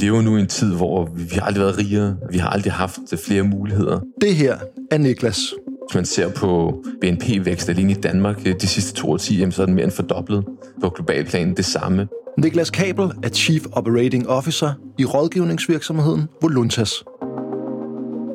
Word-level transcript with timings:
lever 0.00 0.22
nu 0.22 0.36
i 0.36 0.40
en 0.40 0.46
tid, 0.46 0.74
hvor 0.74 1.08
vi 1.14 1.34
har 1.34 1.40
aldrig 1.40 1.62
været 1.64 1.78
rigere. 1.78 2.16
Vi 2.30 2.38
har 2.38 2.48
aldrig 2.48 2.72
haft 2.72 2.98
flere 3.26 3.42
muligheder. 3.42 4.00
Det 4.20 4.34
her 4.34 4.56
er 4.90 4.98
Niklas. 4.98 5.54
Hvis 5.88 5.94
man 5.94 6.04
ser 6.04 6.28
på 6.28 6.82
BNP-vækst 7.00 7.68
alene 7.68 7.92
i 7.92 7.94
Danmark 7.94 8.44
de 8.44 8.66
sidste 8.66 8.92
to 8.92 9.10
årtier, 9.10 9.50
så 9.50 9.62
er 9.62 9.66
den 9.66 9.74
mere 9.74 9.84
end 9.84 9.92
fordoblet. 9.92 10.44
På 10.80 10.90
global 10.90 11.24
plan 11.24 11.56
det 11.56 11.64
samme. 11.64 12.08
Niklas 12.38 12.70
Kabel 12.70 13.10
er 13.22 13.28
Chief 13.28 13.62
Operating 13.72 14.28
Officer 14.28 14.72
i 14.98 15.04
rådgivningsvirksomheden 15.04 16.26
Voluntas. 16.42 16.92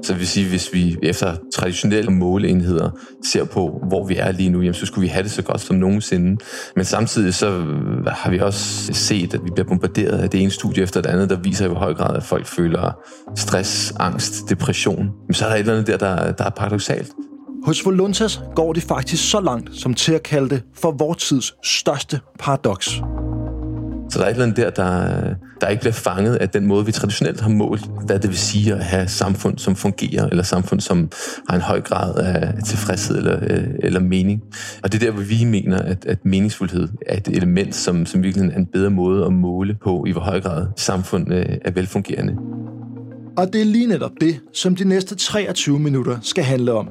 Så 0.06 0.14
det 0.14 0.20
vil 0.20 0.28
sige, 0.28 0.50
hvis 0.50 0.74
vi 0.74 0.98
efter 1.04 1.36
traditionelle 1.54 2.12
måleenheder 2.12 2.90
ser 3.24 3.44
på, 3.44 3.82
hvor 3.88 4.08
vi 4.08 4.16
er 4.16 4.32
lige 4.32 4.50
nu, 4.50 4.62
jamen, 4.62 4.74
så 4.74 4.86
skulle 4.86 5.02
vi 5.02 5.08
have 5.08 5.24
det 5.24 5.32
så 5.32 5.42
godt 5.42 5.62
som 5.62 5.76
nogensinde. 5.76 6.38
Men 6.76 6.86
samtidig 6.86 7.34
så 7.34 7.48
øh, 7.48 8.06
har 8.06 8.30
vi 8.30 8.40
også 8.40 8.94
set, 8.94 9.34
at 9.34 9.44
vi 9.44 9.50
bliver 9.54 9.68
bombarderet 9.68 10.18
af 10.18 10.30
det 10.30 10.42
ene 10.42 10.52
studie 10.52 10.84
efter 10.84 11.02
det 11.02 11.10
andet, 11.10 11.30
der 11.30 11.40
viser 11.40 11.66
i 11.66 11.68
hvor 11.68 11.78
høj 11.78 11.94
grad, 11.94 12.16
at 12.16 12.24
folk 12.24 12.46
føler 12.46 12.98
stress, 13.36 13.94
angst, 14.00 14.50
depression. 14.50 15.10
Men 15.28 15.34
så 15.34 15.46
er 15.46 15.50
der 15.50 15.56
et 15.56 15.60
eller 15.60 15.74
andet 15.74 15.88
der, 15.88 15.98
der, 15.98 16.32
der 16.32 16.46
er 16.46 16.50
paradoxalt. 16.50 17.12
Hos 17.64 17.86
Voluntas 17.86 18.42
går 18.56 18.74
det 18.74 18.84
faktisk 18.84 19.32
så 19.32 19.40
langt 19.40 19.70
som 19.76 19.94
til 19.94 20.14
at 20.14 20.24
kalde 20.24 20.50
det 20.50 20.64
for 20.76 20.92
vores 20.92 21.18
tids 21.18 21.54
største 21.64 22.20
paradoks. 22.40 23.02
Så 24.16 24.20
der 24.20 24.26
er 24.26 24.30
et 24.30 24.34
eller 24.34 24.46
andet 24.46 24.58
der, 24.58 24.70
der, 24.70 25.34
der 25.62 25.68
ikke 25.68 25.82
bliver 25.82 25.94
fanget 25.94 26.36
af 26.36 26.50
den 26.50 26.66
måde, 26.66 26.86
vi 26.86 26.92
traditionelt 26.92 27.42
har 27.42 27.50
målt, 27.50 27.86
hvad 28.06 28.20
det 28.20 28.30
vil 28.30 28.38
sige 28.38 28.74
at 28.74 28.84
have 28.84 29.08
samfund, 29.08 29.58
som 29.58 29.76
fungerer, 29.76 30.30
eller 30.30 30.44
samfund, 30.44 30.80
som 30.80 31.12
har 31.50 31.56
en 31.56 31.62
høj 31.62 31.82
grad 31.82 32.16
af 32.16 32.64
tilfredshed 32.64 33.18
eller, 33.18 33.40
øh, 33.42 33.64
eller 33.80 34.00
mening. 34.00 34.42
Og 34.84 34.92
det 34.92 35.02
er 35.02 35.06
der, 35.06 35.12
hvor 35.12 35.24
vi 35.24 35.44
mener, 35.46 35.78
at, 35.78 36.06
at 36.06 36.26
meningsfuldhed 36.26 36.88
er 37.08 37.18
et 37.18 37.28
element, 37.28 37.76
som, 37.76 38.06
som 38.06 38.24
virkelig 38.24 38.52
er 38.52 38.58
en 38.58 38.66
bedre 38.66 38.90
måde 38.90 39.26
at 39.26 39.34
måle 39.34 39.78
på, 39.84 40.06
i 40.08 40.12
hvor 40.12 40.22
høj 40.22 40.42
grad 40.42 40.68
samfund 40.78 41.34
øh, 41.34 41.46
er 41.66 41.72
velfungerende. 41.72 42.34
Og 43.38 43.54
det 43.54 43.62
er 43.62 43.66
lige 43.66 43.88
netop 43.88 44.12
det, 44.22 44.40
som 44.54 44.76
de 44.76 44.88
næste 44.88 45.16
23 45.16 45.80
minutter 45.80 46.18
skal 46.22 46.44
handle 46.44 46.74
om. 46.74 46.90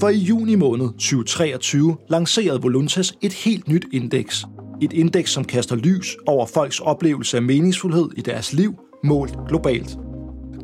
For 0.00 0.08
i 0.08 0.18
juni 0.18 0.54
måned 0.54 0.86
2023 0.86 1.96
lancerede 2.10 2.62
Voluntas 2.62 3.14
et 3.22 3.32
helt 3.32 3.68
nyt 3.68 3.84
indeks, 3.92 4.46
et 4.80 4.92
indeks, 4.92 5.30
som 5.30 5.44
kaster 5.44 5.76
lys 5.76 6.16
over 6.26 6.46
folks 6.46 6.80
oplevelse 6.80 7.36
af 7.36 7.42
meningsfuldhed 7.42 8.08
i 8.16 8.20
deres 8.20 8.52
liv, 8.52 8.74
målt 9.04 9.38
globalt. 9.48 9.98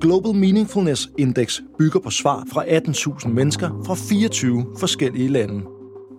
Global 0.01 0.35
Meaningfulness 0.35 1.11
Index 1.19 1.61
bygger 1.79 2.01
på 2.01 2.11
svar 2.11 2.45
fra 2.53 2.65
18.000 2.65 3.29
mennesker 3.29 3.83
fra 3.87 3.95
24 3.95 4.67
forskellige 4.79 5.29
lande. 5.29 5.63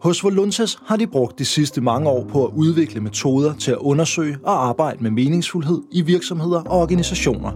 Hos 0.01 0.23
Voluntas 0.23 0.77
har 0.85 0.95
de 0.95 1.07
brugt 1.07 1.39
de 1.39 1.45
sidste 1.45 1.81
mange 1.81 2.09
år 2.09 2.25
på 2.29 2.45
at 2.45 2.53
udvikle 2.55 3.01
metoder 3.01 3.53
til 3.53 3.71
at 3.71 3.77
undersøge 3.77 4.37
og 4.43 4.67
arbejde 4.67 5.03
med 5.03 5.11
meningsfuldhed 5.11 5.81
i 5.91 6.01
virksomheder 6.01 6.61
og 6.61 6.81
organisationer. 6.81 7.51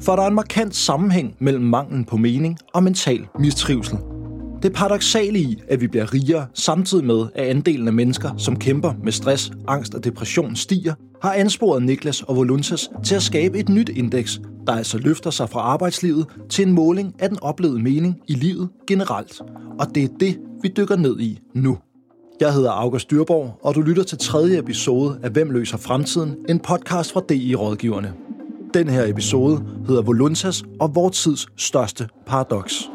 For 0.00 0.16
der 0.16 0.22
er 0.22 0.28
en 0.28 0.34
markant 0.34 0.74
sammenhæng 0.74 1.36
mellem 1.38 1.64
manglen 1.64 2.04
på 2.04 2.16
mening 2.16 2.58
og 2.74 2.82
mental 2.82 3.26
mistrivsel– 3.38 3.98
det 4.62 4.72
paradoxale 4.72 5.38
i, 5.38 5.62
at 5.68 5.80
vi 5.80 5.86
bliver 5.86 6.14
rigere, 6.14 6.46
samtidig 6.54 7.04
med, 7.04 7.26
at 7.34 7.46
andelen 7.46 7.86
af 7.86 7.92
mennesker, 7.92 8.30
som 8.36 8.58
kæmper 8.58 8.92
med 9.04 9.12
stress, 9.12 9.52
angst 9.68 9.94
og 9.94 10.04
depression 10.04 10.56
stiger, 10.56 10.94
har 11.22 11.32
ansporet 11.32 11.82
Niklas 11.82 12.22
og 12.22 12.36
Voluntas 12.36 12.90
til 13.04 13.14
at 13.14 13.22
skabe 13.22 13.58
et 13.58 13.68
nyt 13.68 13.88
indeks, 13.88 14.40
der 14.66 14.72
altså 14.72 14.98
løfter 14.98 15.30
sig 15.30 15.48
fra 15.48 15.60
arbejdslivet 15.60 16.26
til 16.48 16.66
en 16.66 16.72
måling 16.72 17.14
af 17.18 17.28
den 17.28 17.38
oplevede 17.42 17.82
mening 17.82 18.16
i 18.28 18.34
livet 18.34 18.68
generelt. 18.86 19.40
Og 19.78 19.94
det 19.94 20.04
er 20.04 20.08
det, 20.20 20.38
vi 20.62 20.72
dykker 20.76 20.96
ned 20.96 21.20
i 21.20 21.38
nu. 21.54 21.78
Jeg 22.40 22.54
hedder 22.54 22.70
August 22.70 23.10
Dyrborg, 23.10 23.58
og 23.62 23.74
du 23.74 23.80
lytter 23.80 24.02
til 24.02 24.18
tredje 24.18 24.58
episode 24.58 25.18
af 25.22 25.30
Hvem 25.30 25.50
løser 25.50 25.76
fremtiden? 25.76 26.36
En 26.48 26.60
podcast 26.60 27.12
fra 27.12 27.22
DI 27.28 27.54
Rådgiverne. 27.54 28.12
Den 28.74 28.88
her 28.88 29.06
episode 29.06 29.64
hedder 29.86 30.02
Voluntas 30.02 30.64
og 30.80 30.94
vores 30.94 31.22
tids 31.22 31.46
største 31.56 32.08
paradoks. 32.26 32.90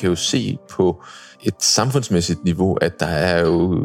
Kan 0.00 0.08
jo 0.08 0.14
se 0.14 0.58
på 0.70 1.02
et 1.42 1.54
samfundsmæssigt 1.62 2.44
niveau, 2.44 2.74
at 2.74 3.00
der 3.00 3.06
er 3.06 3.40
jo 3.40 3.84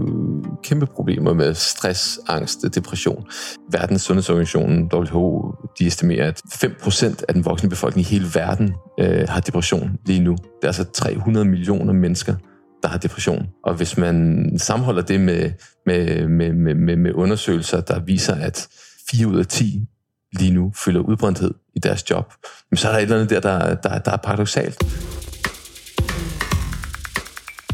kæmpe 0.64 0.86
problemer 0.86 1.34
med 1.34 1.54
stress, 1.54 2.20
angst, 2.28 2.66
depression. 2.76 3.26
Verdens 3.72 4.02
Sundhedsorganisation, 4.02 4.90
WHO, 4.94 5.56
de 5.80 5.88
estimerer, 5.88 6.28
at 6.28 6.42
5% 6.46 7.24
af 7.28 7.34
den 7.34 7.46
voksne 7.46 7.70
befolkning 7.70 8.08
i 8.08 8.10
hele 8.10 8.26
verden 8.34 8.74
øh, 9.00 9.30
har 9.30 9.40
depression 9.40 9.92
lige 10.06 10.20
nu. 10.20 10.32
Det 10.32 10.64
er 10.64 10.68
altså 10.68 10.84
300 10.84 11.46
millioner 11.46 11.94
mennesker, 11.94 12.36
der 12.84 12.90
har 12.90 12.98
depression. 12.98 13.48
Og 13.64 13.74
hvis 13.74 13.98
man 13.98 14.46
sammenholder 14.58 15.02
det 15.02 15.20
med, 15.20 15.52
med, 15.86 16.28
med, 16.28 16.76
med, 16.76 16.96
med 16.96 17.14
undersøgelser, 17.14 17.82
der 17.82 18.00
viser, 18.00 18.36
at 18.36 18.68
4 19.12 19.28
ud 19.28 19.40
af 19.40 19.46
10 19.46 19.86
lige 20.40 20.54
nu 20.54 20.72
føler 20.86 21.00
udbrændthed 21.00 21.54
i 21.76 21.80
deres 21.80 22.10
job, 22.10 22.34
så 22.76 22.88
er 22.88 22.92
der 22.92 23.00
et 23.00 23.04
eller 23.04 23.16
andet 23.16 23.30
der, 23.30 23.40
der, 23.40 23.76
der, 23.76 23.98
der 23.98 24.12
er 24.12 24.18
paradoxalt. 24.18 24.84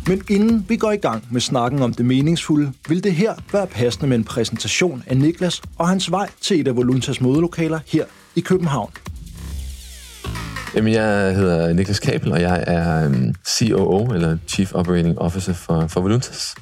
Men 0.07 0.21
inden 0.29 0.65
vi 0.69 0.77
går 0.77 0.91
i 0.91 0.97
gang 0.97 1.27
med 1.31 1.41
snakken 1.41 1.81
om 1.81 1.93
det 1.93 2.05
meningsfulde, 2.05 2.73
vil 2.89 3.03
det 3.03 3.13
her 3.13 3.33
være 3.51 3.67
passende 3.67 4.07
med 4.07 4.17
en 4.17 4.23
præsentation 4.23 5.03
af 5.07 5.17
Niklas 5.17 5.61
og 5.77 5.87
hans 5.87 6.11
vej 6.11 6.29
til 6.41 6.59
et 6.59 6.67
af 6.67 6.75
Voluntas 6.75 7.21
mødelokaler 7.21 7.79
her 7.87 8.05
i 8.35 8.39
København. 8.39 8.91
Jamen, 10.75 10.93
jeg 10.93 11.35
hedder 11.35 11.73
Niklas 11.73 11.99
Kabel, 11.99 12.31
og 12.31 12.41
jeg 12.41 12.63
er 12.67 13.05
øhm, 13.05 13.35
COO, 13.47 14.13
eller 14.13 14.37
Chief 14.47 14.73
Operating 14.73 15.19
Officer 15.19 15.53
for, 15.53 15.87
for 15.87 16.01
Voluntas. 16.01 16.55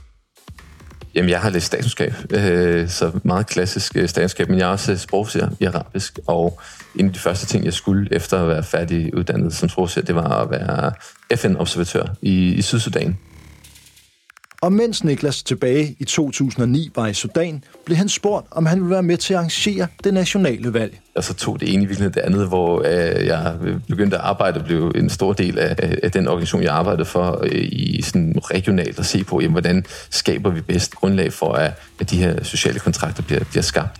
Jamen, 1.15 1.29
jeg 1.29 1.41
har 1.41 1.49
læst 1.49 1.65
statskundskab, 1.65 2.13
øh, 2.31 2.89
så 2.89 3.11
meget 3.23 3.47
klassisk 3.47 3.97
øh, 3.97 4.09
statskundskab, 4.09 4.49
men 4.49 4.59
jeg 4.59 4.65
er 4.65 4.71
også 4.71 4.91
øh, 4.91 4.97
sprogser 4.97 5.49
i 5.59 5.65
arabisk, 5.65 6.19
og 6.27 6.59
en 6.95 7.07
af 7.07 7.13
de 7.13 7.19
første 7.19 7.45
ting, 7.45 7.65
jeg 7.65 7.73
skulle 7.73 8.13
efter 8.13 8.41
at 8.41 8.47
være 8.47 8.63
færdig 8.63 9.17
uddannet 9.17 9.53
som 9.53 9.69
sprogser, 9.69 10.01
det 10.01 10.15
var 10.15 10.41
at 10.41 10.51
være 10.51 10.91
FN-observatør 11.35 12.05
i, 12.21 12.53
i 12.53 12.61
Sydsudan. 12.61 13.17
Og 14.65 14.73
mens 14.73 15.03
Niklas 15.03 15.43
tilbage 15.43 15.95
i 15.99 16.03
2009 16.03 16.91
var 16.95 17.07
i 17.07 17.13
Sudan, 17.13 17.63
blev 17.85 17.97
han 17.97 18.09
spurgt, 18.09 18.47
om 18.51 18.65
han 18.65 18.79
ville 18.79 18.91
være 18.93 19.03
med 19.03 19.17
til 19.17 19.33
at 19.33 19.37
arrangere 19.37 19.87
det 20.03 20.13
nationale 20.13 20.73
valg. 20.73 20.99
Og 21.15 21.23
så 21.23 21.33
tog 21.33 21.59
det 21.59 21.73
ene 21.73 21.83
i 21.83 21.85
virkeligheden 21.85 22.13
det 22.13 22.21
andet, 22.21 22.47
hvor 22.47 22.81
øh, 22.85 23.25
jeg 23.25 23.55
begyndte 23.89 24.17
at 24.17 24.23
arbejde 24.23 24.59
og 24.59 24.65
blev 24.65 24.91
en 24.95 25.09
stor 25.09 25.33
del 25.33 25.59
af, 25.59 25.97
af 26.03 26.11
den 26.11 26.27
organisation, 26.27 26.63
jeg 26.63 26.73
arbejdede 26.73 27.05
for 27.05 27.39
øh, 27.43 27.51
i 27.71 28.01
sådan 28.01 28.35
regionalt 28.43 28.99
at 28.99 29.05
se 29.05 29.23
på, 29.23 29.41
jamen, 29.41 29.51
hvordan 29.51 29.85
skaber 30.09 30.49
vi 30.49 30.61
bedst 30.61 30.95
grundlag 30.95 31.33
for, 31.33 31.53
at, 31.53 31.71
at 31.99 32.09
de 32.09 32.17
her 32.17 32.43
sociale 32.43 32.79
kontrakter 32.79 33.23
bliver, 33.23 33.43
bliver 33.43 33.63
skabt 33.63 33.99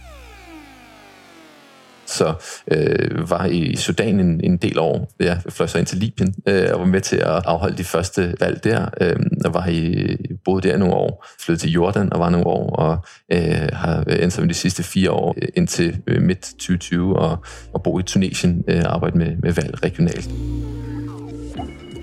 så 2.06 2.34
øh, 2.72 3.30
var 3.30 3.46
i 3.46 3.76
Sudan 3.76 4.20
en, 4.20 4.42
en 4.44 4.58
del 4.58 4.80
år. 4.80 5.12
Jeg 5.20 5.42
fløj 5.50 5.68
så 5.68 5.78
ind 5.78 5.86
til 5.86 5.98
Libyen 5.98 6.36
øh, 6.48 6.68
og 6.74 6.80
var 6.80 6.86
med 6.86 7.02
til 7.02 7.16
at 7.16 7.42
afholde 7.46 7.78
de 7.78 7.84
første 7.84 8.36
valg 8.40 8.64
der. 8.64 8.90
Øh, 9.02 9.16
og 9.46 9.54
var 9.54 9.68
i, 9.68 10.16
boede 10.46 10.70
der 10.70 10.78
nogle 10.78 10.94
år. 10.94 11.26
Flyttede 11.40 11.68
til 11.68 11.72
Jordan 11.72 12.14
og 12.14 12.20
var 12.20 12.30
nogle 12.30 12.48
år, 12.48 12.76
og 12.76 12.98
øh, 13.32 13.70
har 13.74 14.04
endt 14.04 14.34
som 14.34 14.48
de 14.48 14.54
sidste 14.54 14.84
fire 14.84 15.12
år 15.12 15.36
øh, 15.42 15.48
indtil 15.56 15.98
øh, 16.08 16.22
midt 16.22 16.42
2020 16.42 17.20
og, 17.20 17.38
og 17.74 17.84
bo 17.84 18.00
i 18.00 18.04
Tunesien 18.04 18.64
øh, 18.68 18.82
arbejde 18.86 19.18
med, 19.18 19.36
med 19.44 19.54
valg 19.54 19.84
regionalt. 19.84 20.30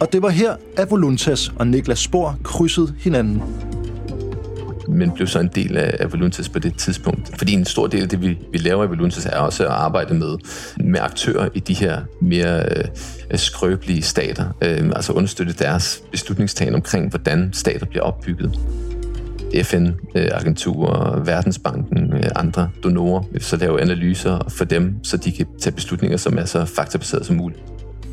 Og 0.00 0.12
det 0.12 0.22
var 0.22 0.28
her, 0.28 0.56
at 0.76 0.90
Voluntas 0.90 1.52
og 1.56 1.66
Niklas 1.66 1.98
Spor 1.98 2.38
krydsede 2.44 2.94
hinanden 2.98 3.42
men 4.88 5.10
blev 5.10 5.26
så 5.26 5.40
en 5.40 5.50
del 5.54 5.76
af 5.76 6.12
Voluntas 6.12 6.48
på 6.48 6.58
det 6.58 6.74
tidspunkt. 6.78 7.38
Fordi 7.38 7.52
en 7.52 7.64
stor 7.64 7.86
del 7.86 8.02
af 8.02 8.08
det, 8.08 8.20
vi, 8.20 8.38
vi 8.52 8.58
laver 8.58 8.84
i 8.84 8.86
Voluntas, 8.86 9.26
er 9.26 9.36
også 9.36 9.64
at 9.64 9.70
arbejde 9.70 10.14
med, 10.14 10.36
med 10.76 11.00
aktører 11.00 11.48
i 11.54 11.60
de 11.60 11.74
her 11.74 12.00
mere 12.20 12.64
øh, 12.76 12.84
skrøbelige 13.38 14.02
stater. 14.02 14.44
Øh, 14.62 14.86
altså 14.96 15.12
understøtte 15.12 15.52
deres 15.52 16.02
beslutningstagen 16.10 16.74
omkring, 16.74 17.10
hvordan 17.10 17.50
stater 17.52 17.86
bliver 17.86 18.02
opbygget. 18.02 18.58
FN-agenturer, 19.62 21.18
øh, 21.18 21.26
Verdensbanken, 21.26 22.12
øh, 22.12 22.30
andre 22.36 22.70
donorer, 22.84 23.22
så 23.38 23.56
lave 23.56 23.80
analyser 23.80 24.38
for 24.48 24.64
dem, 24.64 25.04
så 25.04 25.16
de 25.16 25.32
kan 25.32 25.46
tage 25.60 25.74
beslutninger, 25.74 26.16
som 26.16 26.38
er 26.38 26.44
så 26.44 26.64
faktabaserede 26.64 27.24
som 27.24 27.36
muligt. 27.36 27.62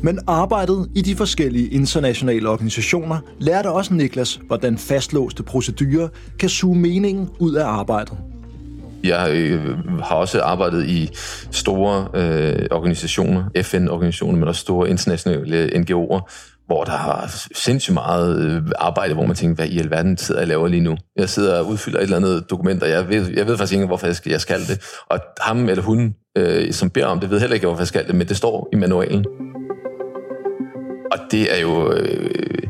Men 0.02 0.18
arbejdet 0.26 0.88
i 0.94 1.02
de 1.02 1.16
forskellige 1.16 1.68
internationale 1.68 2.48
organisationer 2.48 3.18
lærte 3.38 3.70
også 3.70 3.94
Niklas, 3.94 4.40
hvordan 4.46 4.78
fastlåste 4.78 5.42
procedurer 5.42 6.08
kan 6.38 6.48
suge 6.48 6.78
meningen 6.78 7.28
ud 7.38 7.54
af 7.54 7.66
arbejdet. 7.66 8.18
Jeg 9.04 9.30
øh, 9.34 9.78
har 10.02 10.16
også 10.16 10.42
arbejdet 10.42 10.86
i 10.86 11.10
store 11.50 12.08
øh, 12.14 12.66
organisationer, 12.70 13.44
FN-organisationer, 13.62 14.38
men 14.38 14.48
også 14.48 14.60
store 14.60 14.90
internationale 14.90 15.66
NGO'er, 15.66 16.20
hvor 16.66 16.84
der 16.84 16.96
har 16.96 17.46
sindssygt 17.54 17.94
meget 17.94 18.44
øh, 18.44 18.62
arbejde, 18.78 19.14
hvor 19.14 19.26
man 19.26 19.36
tænker, 19.36 19.54
hvad 19.54 19.66
i 19.66 19.78
alverden 19.78 20.16
sidder 20.16 20.40
jeg 20.40 20.48
laver 20.48 20.68
lige 20.68 20.80
nu? 20.80 20.96
Jeg 21.16 21.28
sidder 21.28 21.58
og 21.58 21.66
udfylder 21.66 21.98
et 21.98 22.02
eller 22.02 22.16
andet 22.16 22.50
dokument, 22.50 22.82
og 22.82 22.90
jeg 22.90 23.08
ved, 23.08 23.30
jeg 23.36 23.46
ved 23.46 23.56
faktisk 23.56 23.72
ikke, 23.72 23.86
hvorfor 23.86 24.06
jeg 24.06 24.16
skal, 24.16 24.30
jeg 24.30 24.40
skal 24.40 24.60
det. 24.60 24.80
Og 25.10 25.20
ham 25.40 25.68
eller 25.68 25.82
hun, 25.82 26.14
øh, 26.38 26.72
som 26.72 26.90
beder 26.90 27.06
om 27.06 27.20
det, 27.20 27.30
ved 27.30 27.40
heller 27.40 27.54
ikke, 27.54 27.66
hvorfor 27.66 27.82
jeg 27.82 27.88
skal 27.88 28.06
det, 28.06 28.14
men 28.14 28.28
det 28.28 28.36
står 28.36 28.68
i 28.72 28.76
manualen. 28.76 29.24
Og 31.10 31.18
det 31.30 31.56
er 31.56 31.60
jo 31.60 31.92
øh, 31.92 32.68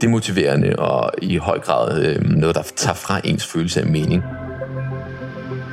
demotiverende 0.00 0.76
og 0.78 1.10
i 1.22 1.36
høj 1.36 1.58
grad 1.58 2.04
øh, 2.04 2.22
noget, 2.22 2.56
der 2.56 2.62
tager 2.76 2.94
fra 2.94 3.20
ens 3.24 3.46
følelse 3.46 3.80
af 3.80 3.86
mening. 3.86 4.22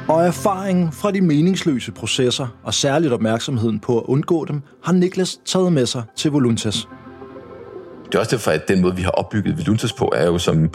Og 0.08 0.26
erfaringen 0.26 0.92
fra 0.92 1.12
de 1.12 1.22
meningsløse 1.22 1.92
processer, 1.92 2.48
og 2.64 2.74
særligt 2.74 3.14
opmærksomheden 3.14 3.80
på 3.80 4.00
at 4.00 4.04
undgå 4.06 4.46
dem, 4.46 4.62
har 4.84 4.94
Niklas 4.94 5.40
taget 5.46 5.74
med 5.74 5.86
sig 5.86 6.04
til 6.16 6.32
Voluntas. 6.32 6.88
Det 8.06 8.16
er 8.16 8.20
også 8.20 8.36
derfor, 8.36 8.52
at 8.52 8.68
den 8.68 8.82
måde, 8.82 8.96
vi 8.96 9.02
har 9.02 9.12
opbygget 9.12 9.58
Voluntas 9.58 9.94
på, 9.94 10.12
er 10.16 10.26
jo 10.26 10.38
som 10.38 10.70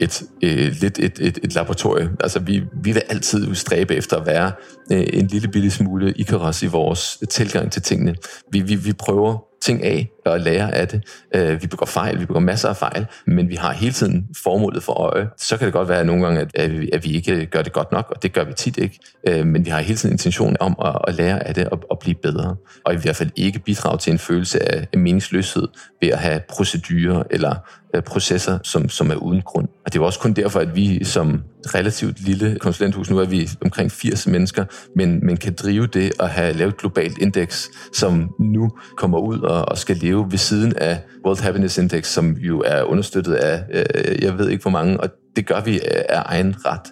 et, 0.00 0.22
øh, 0.44 0.72
lidt 0.80 0.98
et, 0.98 1.18
et, 1.20 1.38
et 1.42 1.54
laboratorium. 1.54 2.08
Altså, 2.20 2.40
vi, 2.40 2.62
vi 2.82 2.92
vil 2.92 3.02
altid 3.08 3.54
stræbe 3.54 3.94
efter 3.94 4.16
at 4.16 4.26
være 4.26 4.52
øh, 4.92 5.06
en 5.12 5.26
lille 5.26 5.48
bitte 5.48 5.70
smule 5.70 6.12
Icarus 6.12 6.62
i 6.62 6.66
vores 6.66 7.18
tilgang 7.30 7.72
til 7.72 7.82
tingene. 7.82 8.14
Vi, 8.52 8.60
vi, 8.60 8.74
vi 8.74 8.92
prøver 8.92 9.38
ting 9.62 9.84
af 9.84 10.10
og 10.24 10.40
lære 10.40 10.74
af 10.74 10.88
det. 10.88 11.04
Øh, 11.34 11.62
vi 11.62 11.66
begår 11.66 11.86
fejl, 11.86 12.20
vi 12.20 12.26
begår 12.26 12.40
masser 12.40 12.68
af 12.68 12.76
fejl, 12.76 13.06
men 13.26 13.48
vi 13.48 13.54
har 13.54 13.72
hele 13.72 13.92
tiden 13.92 14.26
formålet 14.42 14.82
for 14.82 14.92
øje. 14.92 15.28
Så 15.36 15.56
kan 15.56 15.66
det 15.66 15.72
godt 15.72 15.88
være 15.88 16.04
nogle 16.04 16.24
gange, 16.24 16.48
at, 16.54 16.80
vi, 16.80 16.90
at 16.92 17.04
vi 17.04 17.10
ikke 17.10 17.32
øh, 17.32 17.46
gør 17.46 17.62
det 17.62 17.72
godt 17.72 17.92
nok, 17.92 18.10
og 18.10 18.22
det 18.22 18.32
gør 18.32 18.44
vi 18.44 18.52
tit 18.52 18.78
ikke. 18.78 18.98
Øh, 19.28 19.46
men 19.46 19.64
vi 19.64 19.70
har 19.70 19.80
hele 19.80 19.96
tiden 19.96 20.14
intention 20.14 20.56
om 20.60 20.76
at, 20.84 20.98
at 21.08 21.14
lære 21.14 21.46
af 21.46 21.54
det 21.54 21.68
og 21.68 21.98
blive 21.98 22.14
bedre. 22.14 22.56
Og 22.84 22.94
i 22.94 22.96
hvert 22.96 23.16
fald 23.16 23.30
ikke 23.36 23.58
bidrage 23.58 23.98
til 23.98 24.10
en 24.10 24.18
følelse 24.18 24.72
af 24.72 24.86
meningsløshed 24.98 25.68
ved 26.00 26.08
at 26.08 26.18
have 26.18 26.40
procedurer 26.48 27.22
eller 27.30 27.54
Øh, 27.94 28.02
processer, 28.02 28.58
som, 28.62 28.88
som 28.88 29.10
er 29.10 29.14
uden 29.14 29.42
grund. 29.42 29.68
Og 29.68 29.92
det 29.92 29.98
er 29.98 30.02
jo 30.02 30.06
også 30.06 30.18
kun 30.18 30.32
derfor, 30.32 30.60
at 30.60 30.76
vi 30.76 31.04
som 31.04 31.42
relativt 31.74 32.20
lille 32.20 32.58
konsulenthus, 32.60 33.10
nu 33.10 33.18
er 33.18 33.24
vi 33.24 33.48
omkring 33.64 33.92
80 33.92 34.26
mennesker, 34.26 34.64
men, 34.96 35.26
men 35.26 35.36
kan 35.36 35.54
drive 35.54 35.86
det 35.86 36.12
og 36.18 36.28
have 36.28 36.52
lavet 36.52 36.72
et 36.72 36.76
globalt 36.76 37.18
indeks, 37.18 37.70
som 37.94 38.30
nu 38.40 38.70
kommer 38.96 39.18
ud 39.18 39.40
og, 39.40 39.68
og 39.68 39.78
skal 39.78 39.96
leve 39.96 40.26
ved 40.30 40.38
siden 40.38 40.76
af 40.76 41.00
World 41.26 41.42
Happiness 41.42 41.78
Index, 41.78 42.06
som 42.06 42.32
jo 42.32 42.62
er 42.66 42.82
understøttet 42.82 43.34
af, 43.34 43.64
øh, 43.74 44.22
jeg 44.22 44.38
ved 44.38 44.48
ikke 44.48 44.62
hvor 44.62 44.70
mange, 44.70 45.00
og 45.00 45.08
det 45.36 45.46
gør 45.46 45.60
vi 45.60 45.74
øh, 45.74 46.02
af 46.08 46.22
egen 46.26 46.54
ret. 46.66 46.86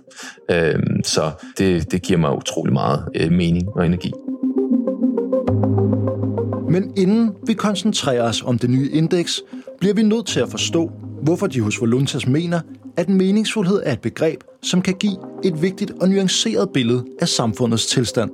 Øh, 0.50 0.80
så 1.04 1.30
det, 1.58 1.92
det 1.92 2.02
giver 2.02 2.18
mig 2.18 2.36
utrolig 2.36 2.72
meget 2.72 3.04
øh, 3.14 3.32
mening 3.32 3.68
og 3.68 3.86
energi. 3.86 4.12
Men 6.70 6.92
inden 6.96 7.32
vi 7.46 7.54
koncentrerer 7.54 8.22
os 8.22 8.42
om 8.42 8.58
det 8.58 8.70
nye 8.70 8.90
indeks, 8.90 9.42
bliver 9.80 9.94
vi 9.94 10.02
nødt 10.02 10.26
til 10.26 10.40
at 10.40 10.50
forstå, 10.50 10.90
hvorfor 11.22 11.46
de 11.46 11.60
hos 11.60 11.80
Voluntas 11.80 12.26
mener, 12.26 12.60
at 12.96 13.08
meningsfuldhed 13.08 13.82
er 13.84 13.92
et 13.92 14.00
begreb, 14.00 14.40
som 14.62 14.82
kan 14.82 14.94
give 14.94 15.16
et 15.44 15.62
vigtigt 15.62 15.92
og 16.00 16.08
nuanceret 16.08 16.70
billede 16.74 17.04
af 17.20 17.28
samfundets 17.28 17.86
tilstand. 17.86 18.30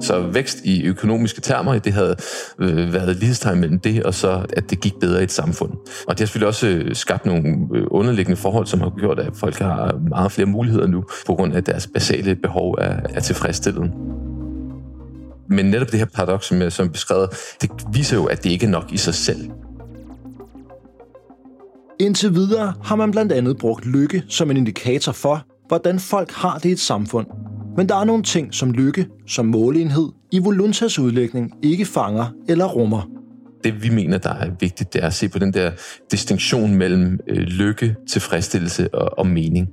Så 0.00 0.20
vækst 0.32 0.64
i 0.64 0.84
økonomiske 0.86 1.40
termer, 1.40 1.78
det 1.78 1.92
havde 1.92 2.16
øh, 2.58 2.92
været 2.92 3.16
lighedstegn 3.16 3.60
mellem 3.60 3.78
det, 3.78 4.02
og 4.02 4.14
så 4.14 4.46
at 4.52 4.70
det 4.70 4.80
gik 4.80 4.94
bedre 5.00 5.20
i 5.20 5.24
et 5.24 5.32
samfund. 5.32 5.70
Og 6.08 6.08
det 6.08 6.20
har 6.20 6.26
selvfølgelig 6.26 6.48
også 6.48 6.68
øh, 6.68 6.94
skabt 6.94 7.26
nogle 7.26 7.68
øh, 7.74 7.86
underliggende 7.90 8.36
forhold, 8.36 8.66
som 8.66 8.80
har 8.80 8.92
gjort, 8.98 9.18
at 9.18 9.30
folk 9.34 9.58
har 9.58 10.00
meget 10.08 10.32
flere 10.32 10.46
muligheder 10.46 10.86
nu, 10.86 11.04
på 11.26 11.34
grund 11.34 11.54
af 11.54 11.64
deres 11.64 11.86
basale 11.94 12.34
behov 12.34 12.74
er, 12.78 13.00
er 13.14 13.20
tilfredsstillet. 13.20 13.90
Men 15.48 15.66
netop 15.66 15.90
det 15.90 15.98
her 15.98 16.06
paradoks, 16.06 16.46
som 16.46 16.70
som 16.70 16.90
beskrevet, 16.90 17.28
det 17.60 17.70
viser 17.92 18.16
jo, 18.16 18.24
at 18.24 18.44
det 18.44 18.50
ikke 18.50 18.66
er 18.66 18.70
nok 18.70 18.92
i 18.92 18.96
sig 18.96 19.14
selv. 19.14 19.50
Indtil 22.00 22.34
videre 22.34 22.74
har 22.84 22.96
man 22.96 23.10
blandt 23.10 23.32
andet 23.32 23.58
brugt 23.58 23.86
lykke 23.86 24.22
som 24.28 24.50
en 24.50 24.56
indikator 24.56 25.12
for, 25.12 25.46
hvordan 25.68 25.98
folk 26.00 26.32
har 26.32 26.58
det 26.58 26.68
i 26.68 26.72
et 26.72 26.80
samfund. 26.80 27.26
Men 27.76 27.88
der 27.88 27.96
er 27.96 28.04
nogle 28.04 28.22
ting, 28.22 28.54
som 28.54 28.72
lykke 28.72 29.06
som 29.26 29.46
måleenhed 29.46 30.08
i 30.32 30.38
Voluntas 30.38 30.98
udlægning 30.98 31.52
ikke 31.62 31.84
fanger 31.84 32.26
eller 32.48 32.64
rummer. 32.64 33.08
Det 33.64 33.82
vi 33.82 33.88
mener, 33.88 34.18
der 34.18 34.30
er 34.30 34.50
vigtigt, 34.60 34.92
det 34.92 35.02
er 35.02 35.06
at 35.06 35.14
se 35.14 35.28
på 35.28 35.38
den 35.38 35.52
der 35.52 35.70
distinktion 36.10 36.74
mellem 36.74 37.18
øh, 37.28 37.36
lykke, 37.36 37.96
tilfredsstillelse 38.08 38.94
og, 38.94 39.18
og 39.18 39.26
mening 39.26 39.68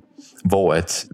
hvor 0.45 0.73
at 0.73 1.05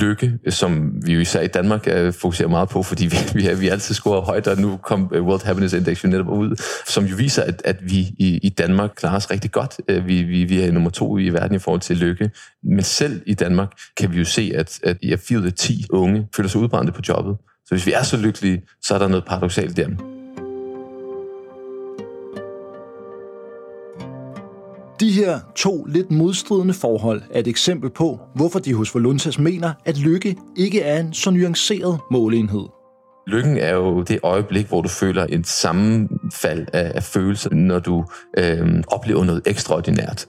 lykke, 0.00 0.38
som 0.48 0.92
vi 1.06 1.14
jo 1.14 1.20
især 1.20 1.40
i 1.40 1.46
Danmark 1.46 1.86
øh, 1.86 2.12
fokuserer 2.12 2.48
meget 2.48 2.68
på, 2.68 2.82
fordi 2.82 3.06
vi, 3.12 3.16
vi, 3.34 3.46
er, 3.46 3.54
vi 3.54 3.68
altid 3.68 3.94
scorer 3.94 4.20
højt, 4.20 4.46
og 4.46 4.58
nu 4.58 4.76
kom 4.76 5.10
øh, 5.14 5.22
World 5.22 5.44
Happiness 5.44 5.74
Index 5.74 6.04
jo 6.04 6.08
netop 6.08 6.28
ud, 6.28 6.62
som 6.86 7.04
jo 7.04 7.16
viser, 7.16 7.42
at, 7.42 7.62
at 7.64 7.76
vi 7.80 7.98
i, 7.98 8.40
i 8.42 8.48
Danmark 8.48 8.90
klarer 8.96 9.16
os 9.16 9.30
rigtig 9.30 9.52
godt. 9.52 9.80
Øh, 9.88 10.06
vi, 10.06 10.22
vi, 10.22 10.44
vi 10.44 10.60
er 10.60 10.72
nummer 10.72 10.90
to 10.90 11.18
i 11.18 11.28
verden 11.28 11.56
i 11.56 11.58
forhold 11.58 11.80
til 11.80 11.96
lykke. 11.96 12.30
Men 12.64 12.82
selv 12.82 13.22
i 13.26 13.34
Danmark 13.34 13.72
kan 13.96 14.12
vi 14.12 14.18
jo 14.18 14.24
se, 14.24 14.52
at, 14.54 14.80
at 14.82 14.96
i 15.02 15.16
4 15.16 15.38
ud 15.38 15.46
af 15.46 15.52
10 15.52 15.84
unge 15.90 16.26
føler 16.36 16.48
sig 16.48 16.60
udbrændte 16.60 16.92
på 16.92 17.02
jobbet. 17.08 17.36
Så 17.66 17.74
hvis 17.74 17.86
vi 17.86 17.92
er 17.92 18.02
så 18.02 18.16
lykkelige, 18.16 18.62
så 18.82 18.94
er 18.94 18.98
der 18.98 19.08
noget 19.08 19.24
paradoxalt 19.24 19.76
der. 19.76 20.17
De 25.00 25.12
her 25.12 25.40
to 25.56 25.84
lidt 25.84 26.10
modstridende 26.10 26.74
forhold 26.74 27.22
er 27.30 27.40
et 27.40 27.48
eksempel 27.48 27.90
på, 27.90 28.20
hvorfor 28.34 28.58
de 28.58 28.74
hos 28.74 28.94
Voluntas 28.94 29.38
mener, 29.38 29.72
at 29.84 29.98
lykke 29.98 30.36
ikke 30.56 30.80
er 30.80 31.00
en 31.00 31.12
så 31.12 31.30
nuanceret 31.30 31.98
måleenhed. 32.10 32.64
Lykken 33.26 33.56
er 33.58 33.74
jo 33.74 34.02
det 34.02 34.18
øjeblik, 34.22 34.66
hvor 34.66 34.82
du 34.82 34.88
føler 34.88 35.26
et 35.28 35.46
sammenfald 35.46 36.66
af, 36.72 36.92
af 36.94 37.02
følelser, 37.02 37.54
når 37.54 37.78
du 37.78 38.04
øh, 38.38 38.82
oplever 38.88 39.24
noget 39.24 39.42
ekstraordinært. 39.46 40.26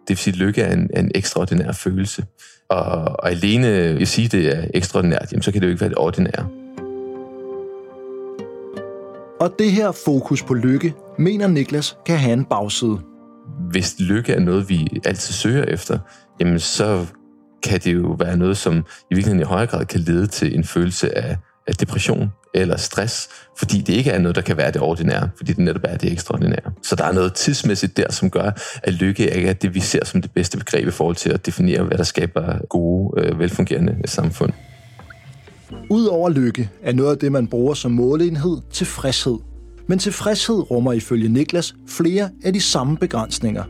Det 0.00 0.08
vil 0.08 0.16
sige, 0.16 0.32
at 0.32 0.38
lykke 0.38 0.62
er 0.62 0.72
en, 0.72 0.90
en 0.96 1.10
ekstraordinær 1.14 1.72
følelse. 1.72 2.24
Og, 2.70 2.86
og 2.94 3.30
alene 3.30 3.66
at 3.68 4.08
sige, 4.08 4.24
at 4.24 4.32
det 4.32 4.58
er 4.58 4.64
ekstraordinært, 4.74 5.32
jamen, 5.32 5.42
så 5.42 5.52
kan 5.52 5.60
det 5.60 5.66
jo 5.66 5.70
ikke 5.70 5.80
være 5.80 5.90
det 5.90 5.98
ordinære. 5.98 6.48
Og 9.40 9.54
det 9.58 9.72
her 9.72 9.92
fokus 10.04 10.42
på 10.42 10.54
lykke, 10.54 10.94
mener 11.18 11.46
Niklas 11.46 11.96
kan 12.06 12.18
have 12.18 12.32
en 12.32 12.44
bagside 12.44 12.98
hvis 13.72 13.96
lykke 13.98 14.32
er 14.32 14.40
noget, 14.40 14.68
vi 14.68 15.00
altid 15.04 15.34
søger 15.34 15.64
efter, 15.64 15.98
jamen 16.40 16.58
så 16.58 17.06
kan 17.62 17.80
det 17.80 17.94
jo 17.94 18.16
være 18.18 18.36
noget, 18.36 18.56
som 18.56 18.76
i 19.10 19.14
virkeligheden 19.14 19.40
i 19.40 19.44
højere 19.44 19.66
grad 19.66 19.84
kan 19.84 20.00
lede 20.00 20.26
til 20.26 20.54
en 20.54 20.64
følelse 20.64 21.18
af, 21.18 21.36
af 21.66 21.74
depression 21.74 22.30
eller 22.54 22.76
stress, 22.76 23.28
fordi 23.58 23.80
det 23.80 23.92
ikke 23.92 24.10
er 24.10 24.18
noget, 24.18 24.36
der 24.36 24.42
kan 24.42 24.56
være 24.56 24.70
det 24.70 24.80
ordinære, 24.80 25.28
fordi 25.36 25.52
det 25.52 25.64
netop 25.64 25.82
er 25.84 25.96
det 25.96 26.12
ekstraordinære. 26.12 26.72
Så 26.82 26.96
der 26.96 27.04
er 27.04 27.12
noget 27.12 27.34
tidsmæssigt 27.34 27.96
der, 27.96 28.12
som 28.12 28.30
gør, 28.30 28.50
at 28.82 28.92
lykke 28.92 29.36
ikke 29.36 29.48
er 29.48 29.52
det, 29.52 29.74
vi 29.74 29.80
ser 29.80 30.04
som 30.04 30.22
det 30.22 30.30
bedste 30.30 30.58
begreb 30.58 30.88
i 30.88 30.90
forhold 30.90 31.16
til 31.16 31.30
at 31.30 31.46
definere, 31.46 31.82
hvad 31.82 31.98
der 31.98 32.04
skaber 32.04 32.66
gode, 32.68 33.22
øh, 33.22 33.38
velfungerende 33.38 33.96
samfund. 34.04 34.52
Udover 35.90 36.30
lykke 36.30 36.70
er 36.82 36.92
noget 36.92 37.10
af 37.10 37.18
det, 37.18 37.32
man 37.32 37.46
bruger 37.46 37.74
som 37.74 37.90
måleenhed, 37.90 38.58
tilfredshed. 38.70 39.51
Men 39.92 39.98
tilfredshed 39.98 40.70
rummer 40.70 40.92
ifølge 40.92 41.28
Niklas 41.28 41.74
flere 41.88 42.30
af 42.44 42.52
de 42.52 42.60
samme 42.60 42.96
begrænsninger. 42.96 43.64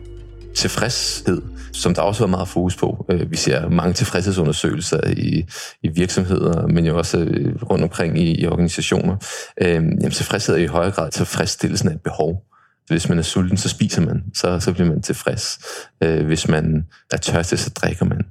Tilfredshed, 0.55 1.41
som 1.73 1.93
der 1.93 2.01
også 2.01 2.23
er 2.23 2.27
meget 2.27 2.47
fokus 2.47 2.75
på. 2.75 3.05
Øh, 3.09 3.31
vi 3.31 3.35
ser 3.35 3.69
mange 3.69 3.93
tilfredshedsundersøgelser 3.93 5.09
i, 5.17 5.45
i 5.83 5.87
virksomheder, 5.87 6.67
men 6.67 6.85
jo 6.85 6.97
også 6.97 7.17
øh, 7.19 7.55
rundt 7.63 7.83
omkring 7.83 8.19
i, 8.19 8.41
i 8.41 8.47
organisationer. 8.47 9.15
Øhm, 9.61 9.85
jamen, 9.85 10.11
tilfredshed 10.11 10.55
er 10.55 10.59
i 10.59 10.65
højere 10.65 10.91
grad 10.91 11.11
tilfredsstillelsen 11.11 11.89
af 11.89 11.93
et 11.93 12.01
behov. 12.01 12.43
Hvis 12.87 13.09
man 13.09 13.19
er 13.19 13.23
sulten, 13.23 13.57
så 13.57 13.69
spiser 13.69 14.01
man, 14.01 14.23
så, 14.33 14.59
så 14.59 14.73
bliver 14.73 14.89
man 14.89 15.01
tilfreds. 15.01 15.59
Øh, 16.03 16.25
hvis 16.25 16.47
man 16.47 16.85
er 17.11 17.17
tørstig, 17.17 17.59
så 17.59 17.69
drikker 17.69 18.05
man. 18.05 18.21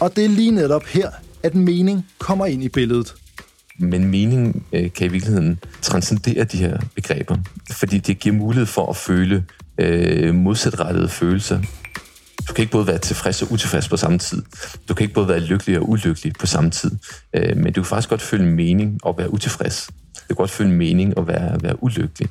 Og 0.00 0.16
det 0.16 0.24
er 0.24 0.28
lige 0.28 0.50
netop 0.50 0.84
her, 0.84 1.10
at 1.42 1.54
mening 1.54 2.06
kommer 2.18 2.46
ind 2.46 2.64
i 2.64 2.68
billedet. 2.68 3.14
Men 3.80 4.04
mening 4.04 4.66
øh, 4.72 4.92
kan 4.92 5.06
i 5.06 5.10
virkeligheden 5.10 5.58
transcendere 5.82 6.44
de 6.44 6.56
her 6.56 6.78
begreber, 6.94 7.36
fordi 7.70 7.98
det 7.98 8.18
giver 8.18 8.34
mulighed 8.34 8.66
for 8.66 8.90
at 8.90 8.96
føle 8.96 9.44
øh, 9.78 10.34
modsatrettede 10.34 11.08
følelser. 11.08 11.60
Du 12.48 12.54
kan 12.54 12.62
ikke 12.62 12.72
både 12.72 12.86
være 12.86 12.98
tilfreds 12.98 13.42
og 13.42 13.52
utilfreds 13.52 13.88
på 13.88 13.96
samme 13.96 14.18
tid. 14.18 14.42
Du 14.88 14.94
kan 14.94 15.04
ikke 15.04 15.14
både 15.14 15.28
være 15.28 15.40
lykkelig 15.40 15.78
og 15.78 15.90
ulykkelig 15.90 16.32
på 16.40 16.46
samme 16.46 16.70
tid. 16.70 16.90
Øh, 17.34 17.56
men 17.56 17.72
du 17.72 17.82
kan 17.82 17.88
faktisk 17.88 18.08
godt 18.08 18.22
føle 18.22 18.44
mening 18.44 18.98
og 19.02 19.18
være 19.18 19.32
utilfreds. 19.32 19.88
Du 20.14 20.26
kan 20.26 20.36
godt 20.36 20.50
føle 20.50 20.70
mening 20.70 21.18
og 21.18 21.26
være, 21.26 21.62
være 21.62 21.82
ulykkelig. 21.82 22.28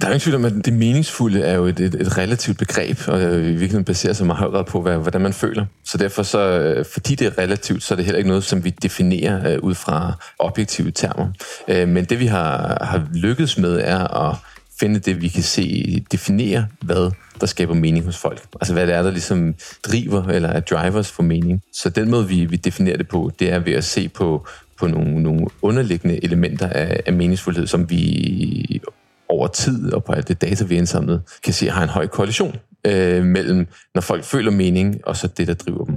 Der 0.00 0.06
er 0.06 0.10
ingen 0.10 0.20
tvivl 0.20 0.36
om, 0.36 0.44
at 0.44 0.52
det 0.64 0.72
meningsfulde 0.72 1.40
er 1.40 1.54
jo 1.54 1.64
et, 1.64 1.80
et, 1.80 1.94
et 1.94 2.18
relativt 2.18 2.58
begreb, 2.58 2.98
og 3.08 3.22
øh, 3.22 3.44
i 3.44 3.48
virkeligheden 3.48 3.84
baserer 3.84 4.12
sig 4.12 4.26
meget 4.26 4.66
på, 4.66 4.82
hvad, 4.82 4.96
hvordan 4.96 5.20
man 5.20 5.32
føler. 5.32 5.66
Så 5.84 5.98
derfor, 5.98 6.22
så, 6.22 6.38
øh, 6.38 6.84
fordi 6.92 7.14
det 7.14 7.26
er 7.26 7.38
relativt, 7.38 7.82
så 7.82 7.94
er 7.94 7.96
det 7.96 8.04
heller 8.04 8.18
ikke 8.18 8.28
noget, 8.28 8.44
som 8.44 8.64
vi 8.64 8.70
definerer 8.70 9.58
uh, 9.58 9.64
ud 9.64 9.74
fra 9.74 10.12
objektive 10.38 10.90
termer. 10.90 11.28
Uh, 11.68 11.88
men 11.88 12.04
det, 12.04 12.20
vi 12.20 12.26
har, 12.26 12.78
har 12.84 13.06
lykkedes 13.14 13.58
med, 13.58 13.80
er 13.84 14.28
at 14.28 14.36
finde 14.80 15.00
det, 15.00 15.22
vi 15.22 15.28
kan 15.28 15.42
se, 15.42 16.04
definere, 16.12 16.66
hvad 16.80 17.10
der 17.40 17.46
skaber 17.46 17.74
mening 17.74 18.04
hos 18.04 18.16
folk. 18.16 18.42
Altså 18.60 18.72
hvad 18.72 18.86
det 18.86 18.94
er, 18.94 19.02
der 19.02 19.10
ligesom 19.10 19.54
driver 19.82 20.28
eller 20.28 20.48
er 20.48 20.60
drivers 20.60 21.10
for 21.10 21.22
mening. 21.22 21.62
Så 21.72 21.90
den 21.90 22.10
måde, 22.10 22.28
vi, 22.28 22.44
vi 22.44 22.56
definerer 22.56 22.96
det 22.96 23.08
på, 23.08 23.30
det 23.38 23.52
er 23.52 23.58
ved 23.58 23.72
at 23.72 23.84
se 23.84 24.08
på 24.08 24.46
på 24.78 24.86
nogle, 24.86 25.22
nogle 25.22 25.46
underliggende 25.62 26.24
elementer 26.24 26.68
af, 26.68 27.00
af 27.06 27.12
meningsfuldhed, 27.12 27.66
som 27.66 27.90
vi 27.90 28.80
over 29.28 29.46
tid 29.46 29.92
og 29.92 30.04
på 30.04 30.12
alt 30.12 30.28
det 30.28 30.40
data, 30.40 30.64
vi 30.64 30.74
har 30.74 30.78
indsamlet, 30.78 31.22
kan 31.44 31.52
se 31.52 31.70
har 31.70 31.82
en 31.82 31.88
høj 31.88 32.06
korrelation 32.06 32.56
øh, 32.86 33.24
mellem, 33.24 33.66
når 33.94 34.00
folk 34.00 34.24
føler 34.24 34.50
mening, 34.50 35.00
og 35.06 35.16
så 35.16 35.26
det, 35.26 35.46
der 35.46 35.54
driver 35.54 35.84
dem. 35.84 35.96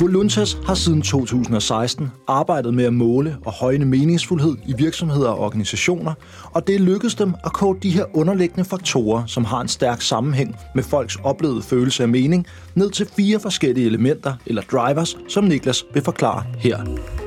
Voluntas 0.00 0.58
har 0.66 0.74
siden 0.74 1.02
2016 1.02 2.12
arbejdet 2.28 2.74
med 2.74 2.84
at 2.84 2.94
måle 2.94 3.36
og 3.44 3.52
højne 3.52 3.84
meningsfuldhed 3.84 4.56
i 4.66 4.74
virksomheder 4.78 5.28
og 5.28 5.38
organisationer, 5.38 6.14
og 6.44 6.66
det 6.66 6.74
er 6.74 6.78
lykkedes 6.78 7.14
dem 7.14 7.34
at 7.44 7.52
kode 7.52 7.78
de 7.82 7.90
her 7.90 8.16
underliggende 8.16 8.64
faktorer, 8.64 9.26
som 9.26 9.44
har 9.44 9.60
en 9.60 9.68
stærk 9.68 10.00
sammenhæng 10.02 10.56
med 10.74 10.82
folks 10.82 11.16
oplevede 11.24 11.62
følelse 11.62 12.02
af 12.02 12.08
mening, 12.08 12.46
ned 12.74 12.90
til 12.90 13.08
fire 13.16 13.40
forskellige 13.40 13.86
elementer 13.86 14.34
eller 14.46 14.62
drivers, 14.62 15.16
som 15.28 15.44
Niklas 15.44 15.84
vil 15.94 16.02
forklare 16.02 16.44
her. 16.58 17.25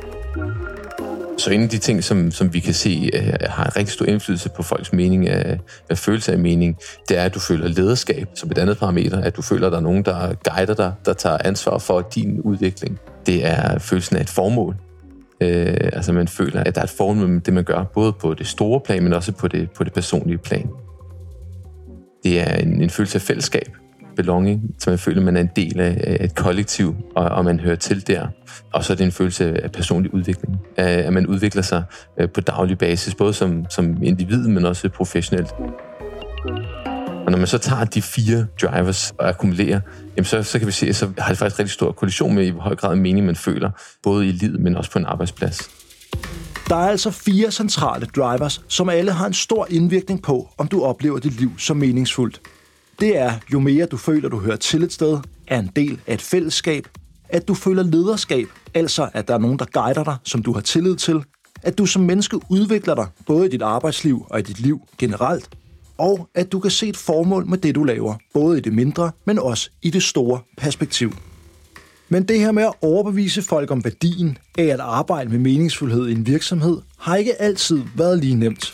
Så 1.40 1.52
en 1.52 1.64
af 1.64 1.70
de 1.70 1.78
ting, 1.78 2.04
som, 2.04 2.32
som 2.32 2.54
vi 2.54 2.60
kan 2.60 2.74
se 2.74 3.10
øh, 3.14 3.34
har 3.44 3.66
en 3.66 3.76
rigtig 3.76 3.94
stor 3.94 4.06
indflydelse 4.06 4.50
på 4.50 4.64
folks 4.64 4.94
mening 4.94 5.30
af, 5.30 5.60
af 5.90 5.98
følelse 5.98 6.32
af 6.32 6.40
mening, 6.40 6.78
det 7.10 7.18
er, 7.18 7.24
at 7.24 7.34
du 7.34 7.40
føler 7.40 7.68
lederskab 7.68 8.28
som 8.36 8.52
et 8.52 8.58
andet 8.58 8.78
parameter, 8.78 9.22
at 9.22 9.36
du 9.36 9.42
føler, 9.42 9.68
at 9.68 9.72
der 9.72 9.78
er 9.78 9.82
nogen, 9.82 10.06
der 10.06 10.34
guider 10.44 10.74
dig, 10.74 10.94
der 11.06 11.14
tager 11.14 11.38
ansvar 11.46 11.78
for 11.78 12.02
din 12.16 12.42
udvikling. 12.42 13.00
Det 13.26 13.46
er 13.46 13.80
følelsen 13.80 14.16
af 14.16 14.22
et 14.22 14.30
formål. 14.30 14.76
Øh, 15.42 15.78
altså 15.94 16.14
man 16.14 16.28
føler, 16.28 16.64
at 16.64 16.76
der 16.76 16.82
er 16.82 16.86
et 16.86 16.90
formål 16.98 17.28
med 17.28 17.42
det, 17.42 17.54
man 17.54 17.64
gør, 17.64 17.84
både 17.84 18.14
på 18.14 18.34
det 18.34 18.48
store 18.48 18.80
plan, 18.86 19.04
men 19.04 19.14
også 19.14 19.32
på 19.32 19.48
det, 19.48 19.72
på 19.72 19.84
det 19.84 19.94
personlige 19.94 20.38
plan. 20.38 20.70
Det 22.24 22.40
er 22.40 22.56
en, 22.56 22.82
en 22.82 22.90
følelse 22.90 23.16
af 23.16 23.22
fællesskab 23.22 23.70
belonging, 24.16 24.62
så 24.80 24.90
man 24.90 25.00
føler, 25.00 25.18
at 25.18 25.26
man 25.26 25.38
er 25.38 25.42
en 25.42 25.50
del 25.56 25.80
af 25.80 26.18
et 26.20 26.36
kollektiv, 26.36 26.96
og, 27.16 27.26
og 27.26 27.46
man 27.46 27.60
hører 27.60 27.76
til 27.76 28.08
der. 28.08 28.28
Og 28.74 28.84
så 28.84 28.94
er 28.94 28.98
det 28.98 29.06
en 29.06 29.12
følelse 29.12 29.64
af 29.64 29.72
personlig 29.72 30.14
udvikling, 30.14 30.58
at 30.78 31.14
man 31.14 31.28
udvikler 31.28 31.62
sig 31.62 31.84
øh, 32.20 32.30
på 32.30 32.42
daglig 32.42 32.78
basis, 32.78 33.16
både 33.16 33.34
som, 33.34 33.66
som 33.70 34.04
individ, 34.04 34.48
men 34.48 34.66
også 34.66 34.90
professionelt. 34.90 35.52
Og 37.26 37.32
når 37.32 37.38
man 37.38 37.48
så 37.48 37.58
tager 37.58 37.86
de 37.86 38.02
fire 38.02 38.46
drivers 38.62 39.14
og 39.18 39.30
akkumulerer, 39.30 39.80
jamen 40.18 40.26
så, 40.26 40.44
så 40.44 40.60
kan 40.60 40.68
vi 40.68 40.72
se, 40.72 40.88
at 40.88 40.96
så 40.96 41.10
har 41.18 41.30
det 41.30 41.38
faktisk 41.38 41.60
rigtig 41.60 41.74
stor 41.74 41.92
kollision 41.92 42.36
med, 42.36 42.46
i 42.46 42.50
hvor 42.50 42.62
høj 42.62 42.76
grad 42.76 42.96
mening 42.96 43.26
man 43.26 43.36
føler, 43.36 43.72
både 44.04 44.28
i 44.28 44.32
livet, 44.32 44.60
men 44.60 44.76
også 44.76 44.92
på 44.92 45.00
en 45.00 45.06
arbejdsplads. 45.06 45.70
Der 46.70 46.76
er 46.76 46.90
altså 46.90 47.12
fire 47.12 47.52
centrale 47.52 48.06
drivers, 48.06 48.62
som 48.68 48.90
alle 48.90 49.12
har 49.12 49.28
en 49.28 49.34
stor 49.34 49.68
indvirkning 49.70 50.24
på, 50.24 50.50
om 50.58 50.68
du 50.68 50.84
oplever 50.84 51.20
dit 51.20 51.40
liv 51.40 51.52
som 51.58 51.78
meningsfuldt 51.78 52.42
det 53.00 53.18
er, 53.18 53.34
jo 53.54 53.60
mere 53.60 53.86
du 53.86 53.98
føler, 53.98 54.30
du 54.30 54.40
hører 54.40 54.56
til 54.56 54.84
et 54.84 54.94
sted, 54.94 55.18
er 55.48 55.60
en 55.60 55.72
del 55.76 56.00
af 56.08 56.14
et 56.14 56.22
fællesskab, 56.22 56.88
at 57.30 57.48
du 57.48 57.54
føler 57.54 57.84
lederskab, 57.84 58.48
altså 58.74 59.10
at 59.14 59.28
der 59.28 59.34
er 59.34 59.38
nogen, 59.38 59.60
der 59.60 59.66
guider 59.66 60.04
dig, 60.04 60.16
som 60.24 60.44
du 60.44 60.54
har 60.54 60.62
tillid 60.62 60.96
til, 60.96 61.24
at 61.64 61.78
du 61.78 61.86
som 61.86 62.02
menneske 62.02 62.40
udvikler 62.50 62.96
dig, 62.96 63.08
både 63.26 63.46
i 63.46 63.50
dit 63.50 63.62
arbejdsliv 63.62 64.26
og 64.30 64.40
i 64.40 64.42
dit 64.42 64.60
liv 64.60 64.82
generelt, 64.98 65.50
og 65.98 66.30
at 66.36 66.52
du 66.52 66.60
kan 66.60 66.72
se 66.72 66.88
et 66.88 66.98
formål 66.98 67.46
med 67.46 67.58
det, 67.58 67.76
du 67.76 67.84
laver, 67.84 68.16
både 68.34 68.58
i 68.58 68.62
det 68.62 68.74
mindre, 68.74 69.12
men 69.26 69.40
også 69.40 69.70
i 69.82 69.90
det 69.90 70.04
store 70.04 70.40
perspektiv. 70.58 71.14
Men 72.10 72.24
det 72.24 72.40
her 72.40 72.52
med 72.52 72.64
at 72.64 72.74
overbevise 72.82 73.42
folk 73.42 73.72
om 73.72 73.84
værdien 73.84 74.38
af 74.58 74.64
at 74.66 74.80
arbejde 74.80 75.30
med 75.30 75.40
meningsfuldhed 75.40 76.08
i 76.08 76.12
en 76.12 76.28
virksomhed, 76.28 76.82
har 76.98 77.16
ikke 77.16 77.42
altid 77.42 77.82
været 77.96 78.20
lige 78.20 78.36
nemt. 78.36 78.74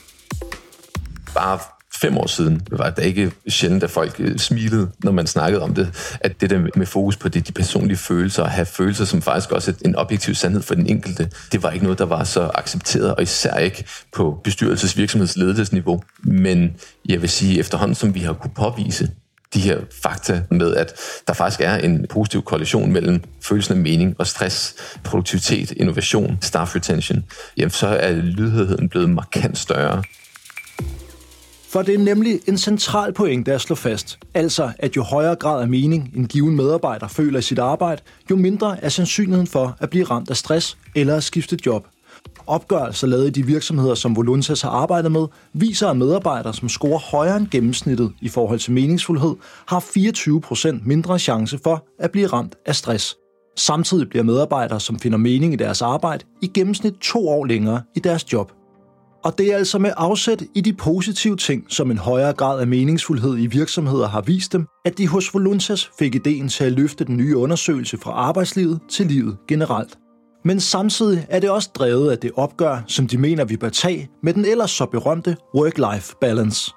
Bare 1.34 1.75
fem 2.02 2.18
år 2.18 2.28
siden 2.28 2.62
var 2.72 2.90
det 2.90 3.04
ikke 3.04 3.32
sjældent, 3.48 3.84
at 3.84 3.92
folk 3.92 4.16
øh, 4.20 4.38
smilede, 4.38 4.92
når 5.04 5.12
man 5.12 5.28
snakkede 5.28 5.62
om 5.62 5.76
det. 5.76 6.18
At 6.20 6.42
det 6.42 6.50
der 6.50 6.68
med 6.76 6.86
fokus 6.86 7.18
på 7.18 7.30
det, 7.30 7.48
de 7.48 7.52
personlige 7.52 7.98
følelser, 7.98 8.44
og 8.44 8.50
have 8.50 8.66
følelser 8.66 9.06
som 9.06 9.22
faktisk 9.22 9.52
også 9.52 9.74
en 9.86 9.96
objektiv 9.96 10.36
sandhed 10.36 10.62
for 10.62 10.76
den 10.76 10.88
enkelte, 10.88 11.30
det 11.52 11.64
var 11.64 11.72
ikke 11.72 11.86
noget, 11.86 12.00
der 12.00 12.06
var 12.06 12.24
så 12.24 12.52
accepteret, 12.54 13.16
og 13.16 13.22
især 13.24 13.58
ikke 13.58 13.86
på 14.14 14.42
bestyrelses- 14.48 14.98
virksomhedsledelsesniveau. 14.98 16.04
Men 16.24 16.76
jeg 17.10 17.22
vil 17.22 17.30
sige, 17.30 17.60
efterhånden 17.60 17.96
som 17.96 18.16
vi 18.16 18.20
har 18.20 18.34
kunne 18.34 18.54
påvise 18.56 19.10
de 19.54 19.60
her 19.60 19.80
fakta 20.04 20.42
med, 20.52 20.76
at 20.76 20.94
der 21.28 21.34
faktisk 21.34 21.62
er 21.62 21.76
en 21.76 22.06
positiv 22.10 22.44
korrelation 22.44 22.92
mellem 22.92 23.24
følelsen 23.42 23.74
af 23.74 23.80
mening 23.80 24.16
og 24.20 24.28
stress, 24.28 24.76
produktivitet, 25.04 25.72
innovation, 25.72 26.38
staff 26.42 26.76
retention, 26.76 27.24
jamen 27.58 27.72
så 27.72 27.88
er 27.88 28.12
lydheden 28.12 28.90
blevet 28.90 29.10
markant 29.10 29.58
større. 29.58 30.04
For 31.76 31.82
det 31.82 31.94
er 31.94 32.00
nemlig 32.00 32.40
en 32.48 32.58
central 32.58 33.14
pointe 33.14 33.54
at 33.54 33.62
slå 33.62 33.76
fast. 33.76 34.20
Altså, 34.34 34.72
at 34.80 34.96
jo 34.96 35.04
højere 35.04 35.36
grad 35.36 35.62
af 35.62 35.68
mening 35.68 36.12
en 36.16 36.28
given 36.28 36.56
medarbejder 36.56 37.08
føler 37.08 37.40
i 37.40 37.42
sit 37.42 37.60
arbejde, 37.60 38.02
jo 38.30 38.36
mindre 38.36 38.84
er 38.84 38.90
sandsynligheden 38.90 39.48
for 39.48 39.78
at 39.80 39.90
blive 39.90 40.06
ramt 40.06 40.30
af 40.30 40.38
stress 40.38 40.78
eller 40.96 41.16
at 41.16 41.24
skifte 41.24 41.58
job. 41.66 41.88
Opgørelser 42.48 43.08
lavet 43.08 43.28
i 43.28 43.30
de 43.30 43.46
virksomheder, 43.46 43.96
som 43.96 44.16
Voluntas 44.16 44.62
har 44.62 44.70
arbejdet 44.70 45.12
med, 45.12 45.28
viser, 45.54 45.88
at 45.88 45.98
medarbejdere, 45.98 46.54
som 46.54 46.70
scorer 46.70 47.00
højere 47.00 47.38
end 47.38 47.48
gennemsnittet 47.48 48.12
i 48.22 48.30
forhold 48.30 48.60
til 48.60 48.74
meningsfuldhed, 48.74 49.36
har 49.68 49.80
24% 49.80 50.88
mindre 50.88 51.20
chance 51.20 51.60
for 51.64 51.86
at 52.00 52.12
blive 52.12 52.28
ramt 52.28 52.56
af 52.66 52.76
stress. 52.76 53.16
Samtidig 53.58 54.10
bliver 54.10 54.24
medarbejdere, 54.24 54.80
som 54.80 55.00
finder 55.00 55.18
mening 55.18 55.54
i 55.54 55.56
deres 55.56 55.82
arbejde, 55.82 56.26
i 56.42 56.48
gennemsnit 56.48 56.94
to 56.94 57.30
år 57.30 57.46
længere 57.46 57.82
i 57.96 58.00
deres 58.00 58.34
job. 58.34 58.52
Og 59.26 59.38
det 59.38 59.54
er 59.54 59.58
altså 59.58 59.80
med 59.80 59.92
afsæt 59.98 60.44
i 60.56 60.62
de 60.62 60.74
positive 60.74 61.38
ting, 61.38 61.66
som 61.70 61.92
en 61.92 61.98
højere 61.98 62.34
grad 62.34 62.60
af 62.60 62.68
meningsfuldhed 62.68 63.38
i 63.38 63.48
virksomheder 63.48 64.08
har 64.08 64.22
vist 64.22 64.54
dem, 64.54 64.68
at 64.86 64.98
de 64.98 65.08
hos 65.08 65.34
Voluntas 65.34 65.90
fik 66.00 66.16
ideen 66.16 66.50
til 66.50 66.64
at 66.64 66.72
løfte 66.72 67.06
den 67.06 67.18
nye 67.18 67.38
undersøgelse 67.38 67.98
fra 67.98 68.12
arbejdslivet 68.12 68.80
til 68.90 69.06
livet 69.06 69.38
generelt. 69.48 69.98
Men 70.44 70.60
samtidig 70.60 71.26
er 71.30 71.40
det 71.40 71.50
også 71.50 71.70
drevet 71.76 72.12
af 72.12 72.18
det 72.18 72.32
opgør, 72.36 72.84
som 72.88 73.08
de 73.08 73.18
mener, 73.18 73.46
vi 73.46 73.58
bør 73.58 73.70
tage 73.70 74.10
med 74.24 74.34
den 74.34 74.46
ellers 74.46 74.72
så 74.72 74.86
berømte 74.86 75.38
work-life 75.58 76.18
balance. 76.22 76.72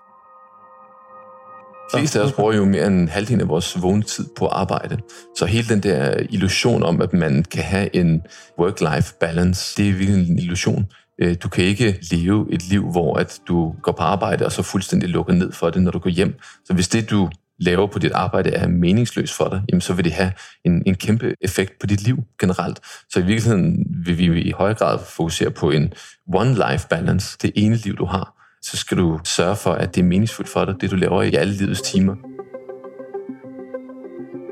De 1.93 1.99
fleste 1.99 2.21
af 2.21 2.25
os 2.25 2.33
bruger 2.33 2.53
jo 2.53 2.65
mere 2.65 2.87
end 2.87 3.09
halvdelen 3.09 3.41
af 3.41 3.49
vores 3.49 3.83
vågne 3.83 4.03
tid 4.03 4.27
på 4.37 4.47
arbejde. 4.47 4.99
Så 5.37 5.47
hele 5.47 5.69
den 5.69 5.83
der 5.83 6.17
illusion 6.31 6.83
om, 6.83 7.03
at 7.03 7.13
man 7.13 7.45
kan 7.51 7.63
have 7.63 7.97
en 7.97 8.23
work-life 8.61 9.19
balance, 9.21 9.77
det 9.77 9.89
er 9.89 9.93
virkelig 9.93 10.31
en 10.31 10.39
illusion. 10.39 10.87
Øh, 11.21 11.37
du 11.43 11.49
kan 11.49 11.65
ikke 11.65 11.99
leve 12.13 12.47
et 12.51 12.69
liv, 12.69 12.91
hvor 12.91 13.17
at 13.17 13.41
du 13.49 13.75
går 13.83 13.93
på 13.93 14.03
arbejde 14.03 14.45
og 14.45 14.53
så 14.53 14.63
fuldstændig 14.63 15.09
lukker 15.09 15.33
ned 15.33 15.53
for 15.53 15.71
det, 15.71 15.83
når 15.83 15.91
du 15.91 15.99
går 15.99 16.11
hjem. 16.11 16.35
Så 16.65 16.75
hvis 16.75 16.89
det, 16.89 17.11
du 17.11 17.31
laver 17.61 17.87
på 17.87 17.99
dit 17.99 18.13
arbejde, 18.13 18.51
er 18.51 18.69
meningsløst 18.69 19.35
for 19.35 19.49
dig, 19.49 19.63
jamen 19.69 19.81
så 19.81 19.93
vil 19.93 20.05
det 20.05 20.13
have 20.13 20.33
en, 20.65 20.83
en 20.87 20.95
kæmpe 20.95 21.35
effekt 21.41 21.73
på 21.81 21.87
dit 21.87 22.03
liv 22.03 22.19
generelt. 22.41 22.81
Så 23.11 23.21
i 23.21 23.23
virkeligheden 23.23 23.87
vil 24.05 24.19
vi 24.19 24.43
i 24.43 24.51
høj 24.51 24.75
grad 24.75 24.99
fokusere 25.17 25.51
på 25.51 25.71
en 25.71 25.93
one-life 26.35 26.89
balance, 26.89 27.39
det 27.43 27.53
ene 27.55 27.77
liv, 27.77 27.97
du 27.97 28.05
har. 28.05 28.35
Så 28.63 28.77
skal 28.77 28.99
du 28.99 29.21
sørge 29.25 29.57
for, 29.57 29.73
at 29.73 29.95
det 29.95 30.01
er 30.01 30.05
meningsfuldt 30.05 30.51
for 30.51 30.65
dig, 30.65 30.75
det 30.81 30.91
du 30.91 30.97
laver 30.97 31.23
i 31.23 31.35
alle 31.35 31.55
livets 31.55 31.83
timer. 31.83 32.15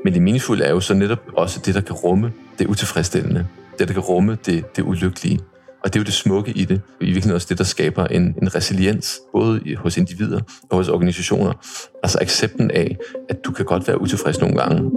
Men 0.03 0.13
det 0.13 0.21
meningsfulde 0.21 0.63
er 0.63 0.69
jo 0.69 0.79
så 0.79 0.93
netop 0.93 1.19
også 1.37 1.61
det, 1.65 1.75
der 1.75 1.81
kan 1.81 1.95
rumme 1.95 2.33
det 2.59 2.67
utilfredsstillende. 2.67 3.47
Det, 3.79 3.87
der 3.87 3.93
kan 3.93 4.03
rumme 4.03 4.37
det, 4.45 4.75
det 4.75 4.83
ulykkelige. 4.83 5.39
Og 5.83 5.93
det 5.93 5.95
er 5.95 5.99
jo 5.99 6.05
det 6.05 6.13
smukke 6.13 6.51
i 6.51 6.65
det. 6.65 6.81
I 7.01 7.05
virkeligheden 7.05 7.35
også 7.35 7.47
det, 7.49 7.57
der 7.57 7.63
skaber 7.63 8.05
en, 8.05 8.35
en 8.41 8.55
resiliens, 8.55 9.19
både 9.33 9.75
hos 9.77 9.97
individer 9.97 10.39
og 10.69 10.77
hos 10.77 10.89
organisationer. 10.89 11.53
Altså 12.03 12.17
accepten 12.21 12.71
af, 12.71 12.97
at 13.29 13.45
du 13.45 13.51
kan 13.51 13.65
godt 13.65 13.87
være 13.87 14.01
utilfreds 14.01 14.39
nogle 14.39 14.55
gange. 14.55 14.91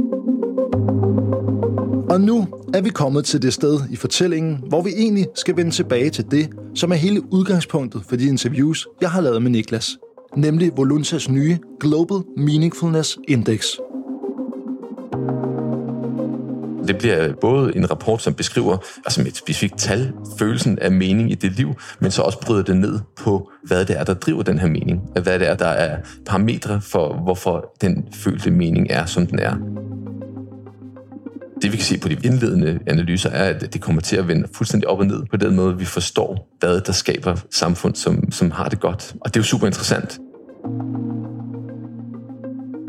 Og 2.11 2.21
nu 2.21 2.49
er 2.75 2.81
vi 2.81 2.91
kommet 2.91 3.25
til 3.25 3.43
det 3.43 3.53
sted 3.53 3.81
i 3.91 3.97
fortællingen, 3.97 4.65
hvor 4.69 4.83
vi 4.83 4.91
egentlig 4.97 5.27
skal 5.35 5.57
vende 5.57 5.71
tilbage 5.71 6.11
til 6.11 6.25
det, 6.31 6.49
som 6.75 6.93
er 6.93 6.97
hele 6.97 7.33
udgangspunktet 7.33 8.03
for 8.09 8.17
de 8.17 8.27
interviews, 8.27 8.89
jeg 9.01 9.11
har 9.11 9.21
lavet 9.21 9.43
med 9.43 9.51
Niklas. 9.51 9.99
Nemlig 10.37 10.73
Voluntas 10.77 11.31
nye 11.31 11.59
Global 11.81 12.23
Meaningfulness 12.37 13.19
Index. 13.29 13.65
Det 16.89 16.99
bliver 16.99 17.33
både 17.41 17.77
en 17.77 17.91
rapport, 17.91 18.23
som 18.23 18.35
beskriver 18.35 18.77
altså 18.97 19.21
med 19.21 19.31
et 19.31 19.37
specifikt 19.37 19.79
tal, 19.79 20.13
følelsen 20.39 20.79
af 20.79 20.93
mening 20.93 21.31
i 21.31 21.35
det 21.35 21.53
liv, 21.53 21.75
men 22.01 22.11
så 22.11 22.23
også 22.23 22.41
bryder 22.41 22.63
det 22.63 22.77
ned 22.77 22.99
på, 23.17 23.51
hvad 23.67 23.85
det 23.85 23.99
er, 23.99 24.05
der 24.05 24.15
driver 24.15 24.43
den 24.43 24.59
her 24.59 24.69
mening. 24.69 25.01
Hvad 25.13 25.39
det 25.39 25.49
er, 25.49 25.55
der 25.55 25.67
er 25.67 25.99
parametre 26.27 26.81
for, 26.81 27.23
hvorfor 27.23 27.75
den 27.81 28.09
følte 28.13 28.51
mening 28.51 28.87
er, 28.91 29.07
som 29.07 29.27
den 29.27 29.39
er. 29.39 29.55
Det 31.63 31.73
vi 31.73 31.77
kan 31.77 31.85
se 31.85 31.99
på 31.99 32.09
de 32.09 32.17
indledende 32.25 32.79
analyser 32.87 33.31
er, 33.31 33.45
at 33.45 33.73
det 33.73 33.81
kommer 33.81 34.03
til 34.03 34.17
at 34.17 34.29
vende 34.29 34.49
fuldstændig 34.55 34.89
op 34.89 34.99
og 34.99 35.07
ned 35.07 35.23
på 35.31 35.37
den 35.37 35.57
måde, 35.57 35.79
vi 35.79 35.85
forstår, 35.85 36.57
hvad 36.61 36.81
der 36.81 36.93
skaber 36.93 37.37
samfund, 37.51 37.95
som, 37.95 38.31
som 38.33 38.51
har 38.51 38.69
det 38.69 38.81
godt. 38.81 39.15
Og 39.21 39.35
det 39.35 39.37
er 39.37 39.41
jo 39.41 39.45
super 39.45 39.67
interessant 39.67 40.21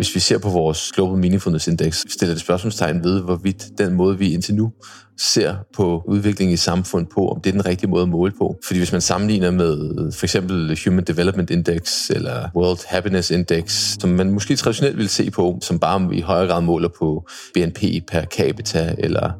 hvis 0.01 0.15
vi 0.15 0.19
ser 0.19 0.37
på 0.37 0.49
vores 0.49 0.91
Global 0.95 1.17
Meaningfulness 1.17 1.67
Index, 1.67 2.03
stiller 2.09 2.33
det 2.33 2.41
spørgsmålstegn 2.41 3.03
ved, 3.03 3.21
hvorvidt 3.21 3.77
den 3.77 3.93
måde, 3.93 4.17
vi 4.17 4.33
indtil 4.33 4.55
nu 4.55 4.71
ser 5.19 5.55
på 5.75 6.03
udviklingen 6.07 6.53
i 6.53 6.57
samfundet 6.57 7.09
på, 7.09 7.27
om 7.27 7.41
det 7.41 7.49
er 7.49 7.51
den 7.51 7.65
rigtige 7.65 7.89
måde 7.89 8.03
at 8.03 8.09
måle 8.09 8.31
på. 8.37 8.55
Fordi 8.65 8.79
hvis 8.79 8.91
man 8.91 9.01
sammenligner 9.01 9.51
med 9.51 10.11
for 10.11 10.25
eksempel 10.25 10.79
Human 10.85 11.03
Development 11.03 11.49
Index 11.49 12.09
eller 12.09 12.49
World 12.55 12.79
Happiness 12.87 13.31
Index, 13.31 13.95
som 13.99 14.09
man 14.09 14.31
måske 14.31 14.55
traditionelt 14.55 14.97
vil 14.97 15.09
se 15.09 15.31
på, 15.31 15.59
som 15.61 15.79
bare 15.79 16.15
i 16.15 16.21
højere 16.21 16.47
grad 16.47 16.61
måler 16.61 16.89
på 16.99 17.27
BNP 17.53 17.81
per 18.07 18.25
capita 18.25 18.95
eller 18.97 19.31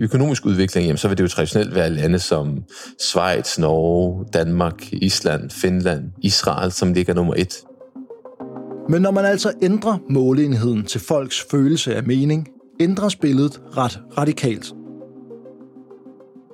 økonomisk 0.00 0.46
udvikling, 0.46 0.86
jamen, 0.86 0.98
så 0.98 1.08
vil 1.08 1.18
det 1.18 1.22
jo 1.22 1.28
traditionelt 1.28 1.74
være 1.74 1.90
lande 1.90 2.18
som 2.18 2.64
Schweiz, 3.00 3.58
Norge, 3.58 4.24
Danmark, 4.32 4.92
Island, 4.92 5.50
Finland, 5.50 6.04
Israel, 6.22 6.72
som 6.72 6.92
ligger 6.92 7.14
nummer 7.14 7.34
et. 7.36 7.54
Men 8.92 9.02
når 9.02 9.10
man 9.10 9.24
altså 9.24 9.52
ændrer 9.62 9.98
måleenheden 10.10 10.84
til 10.84 11.00
folks 11.00 11.46
følelse 11.50 11.94
af 11.94 12.02
mening, 12.02 12.48
ændres 12.80 13.16
billedet 13.16 13.60
ret 13.76 14.00
radikalt 14.18 14.74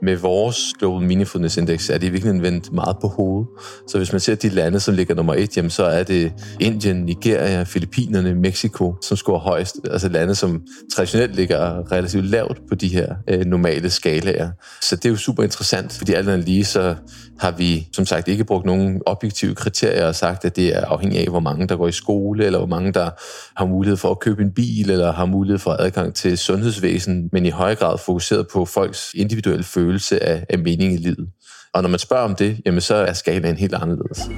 med 0.02 0.16
vores 0.16 0.72
Global 0.78 1.06
Meaningfulness 1.06 1.56
Index 1.56 1.90
er 1.90 1.98
det 1.98 2.12
virkelig 2.12 2.42
vendt 2.42 2.72
meget 2.72 2.96
på 3.00 3.08
hovedet. 3.08 3.48
Så 3.88 3.98
hvis 3.98 4.12
man 4.12 4.20
ser 4.20 4.34
de 4.34 4.48
lande, 4.48 4.80
som 4.80 4.94
ligger 4.94 5.14
nummer 5.14 5.34
et, 5.34 5.56
jamen 5.56 5.70
så 5.70 5.84
er 5.84 6.02
det 6.02 6.32
Indien, 6.60 6.96
Nigeria, 6.96 7.62
Filippinerne, 7.62 8.34
Mexico, 8.34 8.96
som 9.02 9.16
scorer 9.16 9.38
højst. 9.38 9.76
Altså 9.90 10.08
lande, 10.08 10.34
som 10.34 10.62
traditionelt 10.94 11.36
ligger 11.36 11.92
relativt 11.92 12.24
lavt 12.24 12.58
på 12.68 12.74
de 12.74 12.88
her 12.88 13.14
øh, 13.28 13.44
normale 13.44 13.90
skalaer. 13.90 14.50
Så 14.82 14.96
det 14.96 15.04
er 15.04 15.10
jo 15.10 15.16
super 15.16 15.42
interessant, 15.42 15.92
fordi 15.92 16.12
alt 16.12 16.28
andet 16.28 16.48
lige 16.48 16.64
så 16.64 16.94
har 17.38 17.50
vi 17.50 17.88
som 17.92 18.06
sagt 18.06 18.28
ikke 18.28 18.44
brugt 18.44 18.66
nogen 18.66 19.02
objektive 19.06 19.54
kriterier 19.54 20.06
og 20.06 20.14
sagt, 20.14 20.44
at 20.44 20.56
det 20.56 20.76
er 20.76 20.84
afhængigt 20.84 21.22
af, 21.22 21.28
hvor 21.28 21.40
mange 21.40 21.68
der 21.68 21.76
går 21.76 21.88
i 21.88 21.92
skole, 21.92 22.44
eller 22.44 22.58
hvor 22.58 22.68
mange 22.68 22.92
der 22.92 23.10
har 23.56 23.66
mulighed 23.66 23.96
for 23.96 24.10
at 24.10 24.20
købe 24.20 24.42
en 24.42 24.52
bil, 24.52 24.90
eller 24.90 25.12
har 25.12 25.26
mulighed 25.26 25.58
for 25.58 25.76
adgang 25.78 26.14
til 26.14 26.38
sundhedsvæsen, 26.38 27.28
men 27.32 27.46
i 27.46 27.50
høj 27.50 27.74
grad 27.74 27.98
fokuseret 27.98 28.46
på 28.52 28.64
folks 28.64 29.10
individuelle 29.14 29.64
følelse 29.88 30.22
af, 30.22 30.46
af 30.48 30.58
mening 30.58 30.92
i 30.92 30.96
livet. 30.96 31.28
Og 31.74 31.82
når 31.82 31.88
man 31.88 31.98
spørger 31.98 32.24
om 32.24 32.34
det, 32.34 32.60
jamen 32.66 32.80
så 32.80 32.94
er 32.94 33.12
skalaen 33.12 33.56
helt 33.56 33.74
anderledes. 33.74 34.30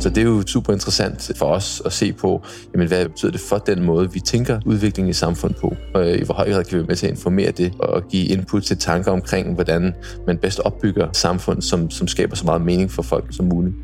Så 0.00 0.08
det 0.08 0.18
er 0.18 0.22
jo 0.22 0.42
super 0.46 0.72
interessant 0.72 1.30
for 1.36 1.46
os 1.46 1.82
at 1.84 1.92
se 1.92 2.12
på, 2.12 2.44
jamen, 2.74 2.88
hvad 2.88 3.08
betyder 3.08 3.32
det 3.32 3.40
for 3.40 3.58
den 3.58 3.82
måde, 3.82 4.12
vi 4.12 4.20
tænker 4.20 4.60
udviklingen 4.66 5.10
i 5.10 5.12
samfundet 5.12 5.58
på, 5.60 5.76
og 5.94 6.10
øh, 6.10 6.20
i 6.20 6.24
hvor 6.24 6.34
høj 6.34 6.52
grad 6.52 6.64
kan 6.64 6.72
vi 6.72 6.78
være 6.78 6.86
med 6.86 6.96
til 6.96 7.06
at 7.06 7.12
informere 7.12 7.50
det, 7.50 7.72
og 7.78 8.08
give 8.08 8.26
input 8.26 8.62
til 8.62 8.76
tanker 8.78 9.12
omkring, 9.12 9.54
hvordan 9.54 9.94
man 10.26 10.38
bedst 10.38 10.60
opbygger 10.60 11.08
samfund, 11.12 11.62
som, 11.62 11.90
som 11.90 12.08
skaber 12.08 12.36
så 12.36 12.44
meget 12.44 12.62
mening 12.62 12.90
for 12.90 13.02
folk 13.02 13.26
som 13.30 13.46
muligt. 13.46 13.74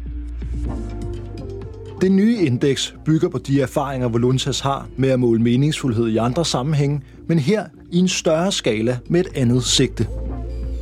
Det 2.00 2.12
nye 2.12 2.36
indeks 2.36 2.94
bygger 3.04 3.28
på 3.28 3.38
de 3.38 3.62
erfaringer, 3.62 4.08
Voluntas 4.08 4.60
har 4.60 4.88
med 4.96 5.08
at 5.08 5.20
måle 5.20 5.42
meningsfuldhed 5.42 6.06
i 6.08 6.16
andre 6.16 6.44
sammenhænge, 6.44 7.00
men 7.28 7.38
her 7.38 7.64
i 7.94 7.98
en 7.98 8.08
større 8.08 8.52
skala 8.52 8.98
med 9.08 9.20
et 9.20 9.28
andet 9.36 9.64
sigte 9.64 10.06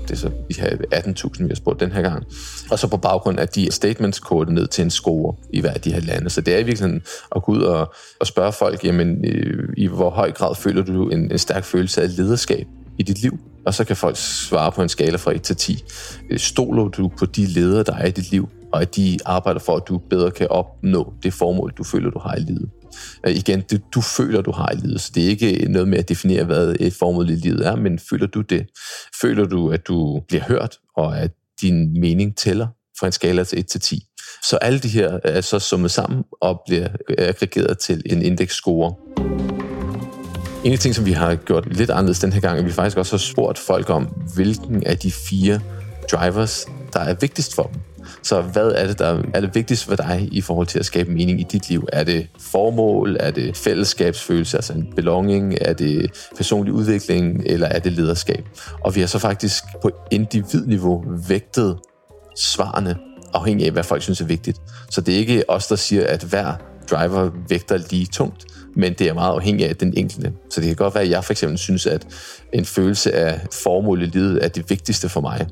det 0.08 0.18
så 0.18 0.30
vi 0.48 0.54
har 0.58 0.66
18.000, 0.68 1.42
vi 1.42 1.48
har 1.48 1.54
spurgt 1.54 1.80
den 1.80 1.92
her 1.92 2.02
gang. 2.02 2.24
Og 2.70 2.78
så 2.78 2.88
på 2.88 2.96
baggrund 2.96 3.40
af 3.40 3.48
de 3.48 3.70
statements 3.70 4.18
kodet 4.20 4.52
ned 4.52 4.66
til 4.66 4.84
en 4.84 4.90
score 4.90 5.34
i 5.52 5.60
hver 5.60 5.70
af 5.70 5.80
de 5.80 5.92
her 5.92 6.00
lande. 6.00 6.30
Så 6.30 6.40
det 6.40 6.54
er 6.54 6.58
i 6.58 6.62
virkeligheden 6.62 7.02
at 7.36 7.42
gå 7.42 7.52
ud 7.52 7.62
og, 7.62 7.94
og 8.20 8.26
spørge 8.26 8.52
folk, 8.52 8.84
jamen, 8.84 9.24
øh, 9.24 9.68
i 9.76 9.86
hvor 9.86 10.10
høj 10.10 10.32
grad 10.32 10.54
føler 10.54 10.82
du 10.82 11.08
en, 11.08 11.32
en 11.32 11.38
stærk 11.38 11.64
følelse 11.64 12.02
af 12.02 12.16
lederskab 12.16 12.66
i 12.98 13.02
dit 13.02 13.22
liv? 13.22 13.38
Og 13.66 13.74
så 13.74 13.84
kan 13.84 13.96
folk 13.96 14.16
svare 14.16 14.72
på 14.72 14.82
en 14.82 14.88
skala 14.88 15.16
fra 15.16 15.34
1 15.34 15.42
til 15.42 15.56
10. 15.56 15.84
Øh, 16.30 16.38
stoler 16.38 16.88
du 16.88 17.10
på 17.18 17.26
de 17.26 17.46
ledere, 17.46 17.82
der 17.82 17.94
er 17.94 18.06
i 18.06 18.10
dit 18.10 18.30
liv, 18.30 18.48
og 18.72 18.82
at 18.82 18.96
de 18.96 19.18
arbejder 19.26 19.60
for, 19.60 19.76
at 19.76 19.82
du 19.88 19.98
bedre 20.10 20.30
kan 20.30 20.46
opnå 20.50 21.12
det 21.22 21.32
formål, 21.32 21.72
du 21.78 21.84
føler, 21.84 22.10
du 22.10 22.18
har 22.18 22.36
i 22.36 22.40
livet? 22.40 22.70
Øh, 23.26 23.36
igen, 23.36 23.62
det 23.70 23.82
du 23.94 24.00
føler, 24.00 24.40
du 24.40 24.52
har 24.52 24.70
i 24.70 24.76
livet. 24.76 25.00
Så 25.00 25.12
det 25.14 25.24
er 25.24 25.28
ikke 25.28 25.66
noget 25.68 25.88
med 25.88 25.98
at 25.98 26.08
definere, 26.08 26.44
hvad 26.44 26.76
et 26.80 26.94
formål 26.94 27.30
i 27.30 27.34
livet 27.34 27.66
er, 27.66 27.76
men 27.76 27.98
føler 27.98 28.26
du 28.26 28.40
det? 28.40 28.66
Føler 29.20 29.44
du, 29.44 29.70
at 29.70 29.86
du 29.86 30.22
bliver 30.28 30.42
hørt, 30.44 30.78
og 30.96 31.18
at 31.20 31.30
din 31.60 32.00
mening 32.00 32.36
tæller 32.36 32.66
fra 33.00 33.06
en 33.06 33.12
skala 33.12 33.44
til 33.44 33.58
1 33.58 33.66
til 33.66 33.80
10? 33.80 34.02
Så 34.42 34.56
alle 34.56 34.78
de 34.78 34.88
her 34.88 35.18
er 35.24 35.40
så 35.40 35.58
summet 35.58 35.90
sammen 35.90 36.22
og 36.40 36.62
bliver 36.66 36.88
øh, 37.08 37.16
aggregeret 37.18 37.78
til 37.78 38.02
en 38.06 38.22
indeksscore. 38.22 38.94
En 40.64 40.72
af 40.72 40.78
de 40.78 40.82
ting, 40.82 40.94
som 40.94 41.06
vi 41.06 41.12
har 41.12 41.34
gjort 41.34 41.76
lidt 41.76 41.90
anderledes 41.90 42.18
den 42.18 42.32
her 42.32 42.40
gang, 42.40 42.54
er, 42.54 42.58
at 42.58 42.66
vi 42.66 42.72
faktisk 42.72 42.96
også 42.96 43.12
har 43.12 43.18
spurgt 43.18 43.58
folk 43.58 43.90
om, 43.90 44.04
hvilken 44.34 44.86
af 44.86 44.98
de 44.98 45.10
fire 45.10 45.60
drivers, 46.12 46.66
der 46.92 47.00
er 47.00 47.14
vigtigst 47.14 47.54
for 47.54 47.62
dem. 47.62 47.80
Så 48.22 48.40
hvad 48.40 48.72
er 48.74 48.86
det, 48.86 48.98
der 48.98 49.22
er 49.34 49.40
det 49.40 49.54
vigtigste 49.54 49.86
for 49.86 49.96
dig 49.96 50.28
i 50.32 50.40
forhold 50.40 50.66
til 50.66 50.78
at 50.78 50.86
skabe 50.86 51.10
mening 51.10 51.40
i 51.40 51.46
dit 51.52 51.68
liv? 51.68 51.88
Er 51.92 52.04
det 52.04 52.26
formål? 52.40 53.16
Er 53.20 53.30
det 53.30 53.56
fællesskabsfølelse, 53.56 54.56
altså 54.56 54.72
en 54.72 54.92
belonging? 54.96 55.54
Er 55.60 55.72
det 55.72 56.10
personlig 56.36 56.72
udvikling? 56.72 57.42
Eller 57.46 57.66
er 57.66 57.78
det 57.78 57.92
lederskab? 57.92 58.48
Og 58.84 58.94
vi 58.94 59.00
har 59.00 59.06
så 59.06 59.18
faktisk 59.18 59.64
på 59.82 59.90
individniveau 60.10 61.04
vægtet 61.28 61.78
svarene 62.36 62.96
afhængig 63.34 63.66
af, 63.66 63.72
hvad 63.72 63.82
folk 63.82 64.02
synes 64.02 64.20
er 64.20 64.24
vigtigt. 64.24 64.58
Så 64.90 65.00
det 65.00 65.14
er 65.14 65.18
ikke 65.18 65.50
os, 65.50 65.66
der 65.66 65.76
siger, 65.76 66.06
at 66.06 66.22
hver 66.22 66.54
driver 66.90 67.30
vægter 67.48 67.78
lige 67.90 68.06
tungt, 68.06 68.44
men 68.76 68.92
det 68.92 69.08
er 69.08 69.14
meget 69.14 69.32
afhængigt 69.32 69.68
af 69.68 69.76
den 69.76 69.94
enkelte. 69.96 70.32
Så 70.50 70.60
det 70.60 70.66
kan 70.66 70.76
godt 70.76 70.94
være, 70.94 71.04
at 71.04 71.10
jeg 71.10 71.24
for 71.24 71.32
eksempel 71.32 71.58
synes, 71.58 71.86
at 71.86 72.06
en 72.52 72.64
følelse 72.64 73.12
af 73.12 73.40
formål 73.62 74.02
i 74.02 74.06
livet 74.06 74.44
er 74.44 74.48
det 74.48 74.70
vigtigste 74.70 75.08
for 75.08 75.20
mig. 75.20 75.46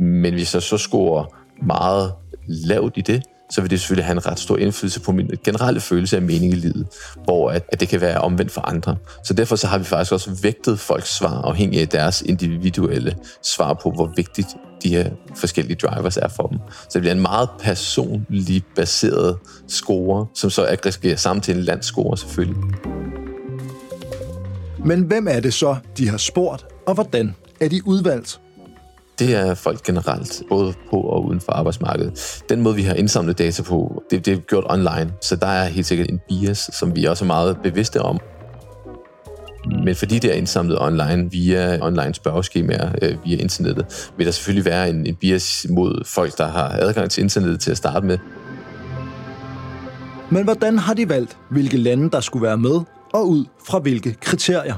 Men 0.00 0.34
hvis 0.34 0.54
jeg 0.54 0.62
så 0.62 0.78
scorer 0.78 1.24
meget 1.62 2.12
lavt 2.46 2.92
i 2.96 3.00
det, 3.00 3.22
så 3.50 3.60
vil 3.60 3.70
det 3.70 3.80
selvfølgelig 3.80 4.04
have 4.04 4.12
en 4.12 4.26
ret 4.26 4.38
stor 4.38 4.56
indflydelse 4.56 5.00
på 5.00 5.12
min 5.12 5.30
generelle 5.44 5.80
følelse 5.80 6.16
af 6.16 6.22
mening 6.22 6.52
i 6.52 6.56
livet, 6.56 6.86
hvor 7.24 7.50
at, 7.50 7.64
at 7.68 7.80
det 7.80 7.88
kan 7.88 8.00
være 8.00 8.20
omvendt 8.20 8.52
for 8.52 8.60
andre. 8.60 8.96
Så 9.24 9.34
derfor 9.34 9.56
så 9.56 9.66
har 9.66 9.78
vi 9.78 9.84
faktisk 9.84 10.12
også 10.12 10.38
vægtet 10.42 10.80
folks 10.80 11.16
svar 11.16 11.42
afhængig 11.42 11.80
af 11.80 11.88
deres 11.88 12.22
individuelle 12.22 13.16
svar 13.42 13.74
på, 13.74 13.90
hvor 13.90 14.12
vigtigt 14.16 14.48
de 14.82 14.88
her 14.88 15.10
forskellige 15.36 15.76
drivers 15.76 16.16
er 16.16 16.28
for 16.28 16.46
dem. 16.46 16.58
Så 16.68 16.90
det 16.92 17.00
bliver 17.00 17.14
en 17.14 17.22
meget 17.22 17.48
personlig 17.60 18.64
baseret 18.76 19.38
score, 19.68 20.26
som 20.34 20.50
så 20.50 20.66
aggregerer 20.68 21.16
sammen 21.16 21.42
til 21.42 21.56
en 21.56 21.62
landscore 21.62 22.18
selvfølgelig. 22.18 22.62
Men 24.84 25.02
hvem 25.02 25.28
er 25.28 25.40
det 25.40 25.54
så, 25.54 25.76
de 25.98 26.08
har 26.08 26.16
spurgt, 26.16 26.66
og 26.86 26.94
hvordan 26.94 27.34
er 27.60 27.68
de 27.68 27.86
udvalgt? 27.86 28.40
Det 29.18 29.34
er 29.34 29.54
folk 29.54 29.82
generelt, 29.82 30.42
både 30.48 30.74
på 30.90 30.96
og 30.96 31.24
uden 31.24 31.40
for 31.40 31.52
arbejdsmarkedet. 31.52 32.42
Den 32.48 32.60
måde, 32.62 32.76
vi 32.76 32.82
har 32.82 32.94
indsamlet 32.94 33.38
data 33.38 33.62
på, 33.62 34.02
det, 34.10 34.26
det 34.26 34.32
er 34.32 34.40
gjort 34.40 34.64
online, 34.70 35.12
så 35.22 35.36
der 35.36 35.46
er 35.46 35.64
helt 35.64 35.86
sikkert 35.86 36.10
en 36.10 36.20
bias, 36.28 36.70
som 36.72 36.96
vi 36.96 37.04
også 37.04 37.24
er 37.24 37.26
meget 37.26 37.56
bevidste 37.62 38.02
om. 38.02 38.18
Men 39.84 39.96
fordi 39.96 40.18
det 40.18 40.30
er 40.30 40.34
indsamlet 40.34 40.78
online 40.80 41.30
via 41.30 41.78
online 41.82 42.14
spørgeskemaer 42.14 42.92
øh, 43.02 43.16
via 43.24 43.36
internettet, 43.36 44.10
vil 44.16 44.26
der 44.26 44.32
selvfølgelig 44.32 44.64
være 44.64 44.88
en, 44.88 45.06
en 45.06 45.14
bias 45.14 45.66
mod 45.70 46.04
folk, 46.06 46.38
der 46.38 46.46
har 46.46 46.68
adgang 46.68 47.10
til 47.10 47.22
internettet 47.22 47.60
til 47.60 47.70
at 47.70 47.76
starte 47.76 48.06
med. 48.06 48.18
Men 50.30 50.44
hvordan 50.44 50.78
har 50.78 50.94
de 50.94 51.08
valgt, 51.08 51.36
hvilke 51.50 51.76
lande 51.76 52.10
der 52.10 52.20
skulle 52.20 52.42
være 52.46 52.58
med, 52.58 52.80
og 53.14 53.28
ud 53.28 53.44
fra 53.68 53.78
hvilke 53.78 54.16
kriterier? 54.20 54.74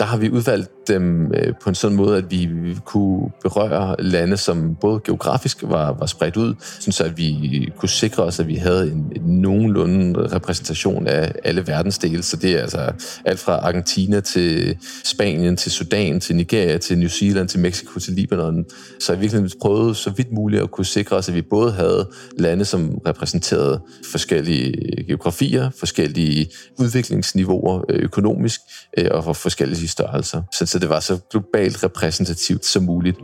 der 0.00 0.06
har 0.06 0.16
vi 0.16 0.30
udvalgt 0.30 0.68
dem 0.88 1.32
øh, 1.34 1.54
på 1.62 1.68
en 1.68 1.74
sådan 1.74 1.96
måde, 1.96 2.18
at 2.18 2.30
vi 2.30 2.48
kunne 2.84 3.30
berøre 3.42 3.96
lande, 3.98 4.36
som 4.36 4.76
både 4.80 5.00
geografisk 5.04 5.62
var, 5.62 5.92
var 5.92 6.06
spredt 6.06 6.36
ud, 6.36 6.54
så 6.60 7.04
at 7.04 7.18
vi 7.18 7.72
kunne 7.76 7.88
sikre 7.88 8.22
os, 8.22 8.40
at 8.40 8.46
vi 8.48 8.54
havde 8.54 8.92
en, 8.92 9.12
en 9.16 9.22
nogenlunde 9.22 10.20
repræsentation 10.34 11.06
af 11.06 11.32
alle 11.44 11.66
verdensdele. 11.66 12.22
Så 12.22 12.36
det 12.36 12.52
er 12.52 12.60
altså 12.60 12.92
alt 13.24 13.38
fra 13.38 13.52
Argentina 13.52 14.20
til 14.20 14.76
Spanien, 15.04 15.56
til 15.56 15.72
Sudan, 15.72 16.20
til 16.20 16.36
Nigeria, 16.36 16.78
til 16.78 16.98
New 16.98 17.08
Zealand, 17.08 17.48
til 17.48 17.60
Mexico, 17.60 17.98
til 17.98 18.12
Libanon. 18.12 18.64
Så 19.00 19.14
vi 19.14 19.20
virkelig 19.20 19.50
prøvede 19.60 19.94
så 19.94 20.10
vidt 20.10 20.32
muligt 20.32 20.62
at 20.62 20.70
kunne 20.70 20.84
sikre 20.84 21.16
os, 21.16 21.28
at 21.28 21.34
vi 21.34 21.42
både 21.42 21.72
havde 21.72 22.08
lande, 22.38 22.64
som 22.64 22.98
repræsenterede 23.06 23.80
forskellige 24.10 24.72
geografier, 25.06 25.70
forskellige 25.78 26.50
udviklingsniveauer 26.78 27.84
øh, 27.88 28.02
økonomisk 28.02 28.60
øh, 28.98 29.08
og 29.10 29.24
for 29.24 29.32
forskellige 29.32 29.88
størrelser. 29.88 30.42
Så, 30.52 30.66
så 30.70 30.78
det 30.78 30.88
var 30.88 31.00
så 31.00 31.18
globalt 31.30 31.84
repræsentativt 31.84 32.66
som 32.66 32.82
muligt. 32.82 33.16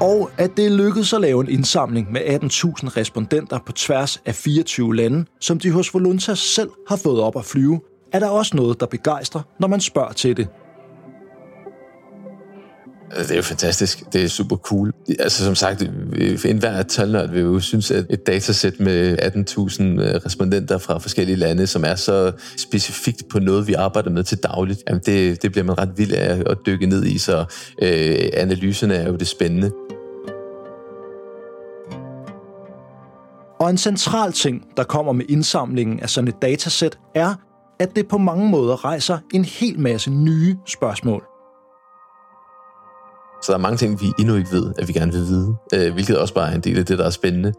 Og 0.00 0.30
at 0.38 0.50
det 0.56 0.72
lykkedes 0.72 1.12
at 1.12 1.20
lave 1.20 1.40
en 1.40 1.48
indsamling 1.48 2.12
med 2.12 2.20
18.000 2.20 2.96
respondenter 2.96 3.58
på 3.66 3.72
tværs 3.72 4.22
af 4.26 4.34
24 4.34 4.96
lande, 4.96 5.24
som 5.40 5.58
de 5.58 5.70
hos 5.70 5.94
Voluntas 5.94 6.38
selv 6.38 6.70
har 6.88 6.96
fået 6.96 7.20
op 7.20 7.36
at 7.36 7.44
flyve, 7.44 7.80
er 8.12 8.18
der 8.18 8.28
også 8.28 8.56
noget, 8.56 8.80
der 8.80 8.86
begejstrer, 8.86 9.40
når 9.60 9.68
man 9.68 9.80
spørger 9.80 10.12
til 10.12 10.36
det. 10.36 10.48
Øh, 13.16 13.22
det 13.22 13.30
er 13.30 13.36
jo 13.36 13.42
fantastisk. 13.42 14.02
Det 14.12 14.24
er 14.24 14.28
super 14.28 14.56
cool. 14.56 14.92
Altså 15.18 15.44
som 15.44 15.54
sagt, 15.54 15.82
enhver 16.44 16.82
talnørd 16.82 17.30
vil 17.30 17.40
jo 17.40 17.60
synes, 17.60 17.90
at 17.90 18.06
et 18.10 18.26
datasæt 18.26 18.80
med 18.80 19.18
18.000 19.18 19.82
øh, 19.82 20.20
respondenter 20.26 20.78
fra 20.78 20.98
forskellige 20.98 21.36
lande, 21.36 21.66
som 21.66 21.84
er 21.84 21.94
så 21.94 22.32
specifikt 22.56 23.22
på 23.30 23.38
noget, 23.38 23.66
vi 23.66 23.72
arbejder 23.72 24.10
med 24.10 24.24
til 24.24 24.38
dagligt, 24.38 24.82
jamen 24.88 25.02
det, 25.06 25.42
det 25.42 25.52
bliver 25.52 25.64
man 25.64 25.78
ret 25.78 25.90
vild 25.96 26.12
af 26.12 26.42
at 26.46 26.58
dykke 26.66 26.86
ned 26.86 27.04
i, 27.04 27.18
så 27.18 27.44
øh, 27.82 28.28
analyserne 28.32 28.94
er 28.94 29.08
jo 29.08 29.16
det 29.16 29.28
spændende. 29.28 29.70
Og 33.60 33.70
en 33.70 33.78
central 33.78 34.32
ting, 34.32 34.62
der 34.76 34.84
kommer 34.84 35.12
med 35.12 35.24
indsamlingen 35.28 36.00
af 36.00 36.10
sådan 36.10 36.28
et 36.28 36.42
datasæt, 36.42 36.98
er, 37.14 37.34
at 37.80 37.96
det 37.96 38.08
på 38.08 38.18
mange 38.18 38.48
måder 38.48 38.84
rejser 38.84 39.18
en 39.34 39.44
hel 39.44 39.80
masse 39.80 40.10
nye 40.10 40.56
spørgsmål. 40.66 41.27
Så 43.42 43.52
der 43.52 43.58
er 43.58 43.62
mange 43.62 43.76
ting, 43.76 44.00
vi 44.00 44.06
endnu 44.18 44.34
ikke 44.36 44.52
ved, 44.52 44.72
at 44.78 44.88
vi 44.88 44.92
gerne 44.92 45.12
vil 45.12 45.20
vide, 45.20 45.54
øh, 45.74 45.92
hvilket 45.92 46.18
også 46.18 46.34
bare 46.34 46.50
er 46.50 46.54
en 46.54 46.60
del 46.60 46.78
af 46.78 46.86
det, 46.86 46.98
der 46.98 47.04
er 47.04 47.10
spændende. 47.10 47.52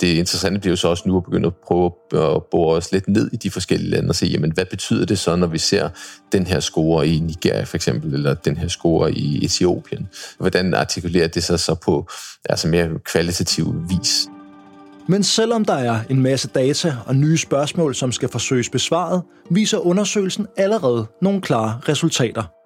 Det 0.00 0.06
interessante 0.06 0.60
bliver 0.60 0.72
jo 0.72 0.76
så 0.76 0.88
også 0.88 1.02
nu 1.06 1.16
at 1.16 1.24
begynde 1.24 1.46
at 1.46 1.54
prøve 1.66 1.86
at 2.12 2.42
bore 2.50 2.76
os 2.76 2.92
lidt 2.92 3.08
ned 3.08 3.30
i 3.32 3.36
de 3.36 3.50
forskellige 3.50 3.90
lande 3.90 4.08
og 4.08 4.14
se, 4.14 4.26
jamen, 4.26 4.52
hvad 4.52 4.64
betyder 4.64 5.06
det 5.06 5.18
så, 5.18 5.36
når 5.36 5.46
vi 5.46 5.58
ser 5.58 5.88
den 6.32 6.46
her 6.46 6.60
score 6.60 7.08
i 7.08 7.18
Nigeria 7.18 7.62
for 7.62 7.76
eksempel, 7.76 8.14
eller 8.14 8.34
den 8.34 8.56
her 8.56 8.68
score 8.68 9.12
i 9.12 9.44
Etiopien? 9.44 10.08
Hvordan 10.38 10.74
artikulerer 10.74 11.28
det 11.28 11.44
sig 11.44 11.60
så 11.60 11.74
på 11.74 12.08
altså 12.44 12.68
mere 12.68 12.88
kvalitativ 13.04 13.74
vis? 13.88 14.26
Men 15.08 15.22
selvom 15.22 15.64
der 15.64 15.74
er 15.74 16.00
en 16.10 16.22
masse 16.22 16.48
data 16.48 16.96
og 17.06 17.16
nye 17.16 17.38
spørgsmål, 17.38 17.94
som 17.94 18.12
skal 18.12 18.28
forsøges 18.28 18.70
besvaret, 18.70 19.22
viser 19.50 19.78
undersøgelsen 19.78 20.46
allerede 20.56 21.06
nogle 21.22 21.40
klare 21.40 21.80
resultater. 21.88 22.59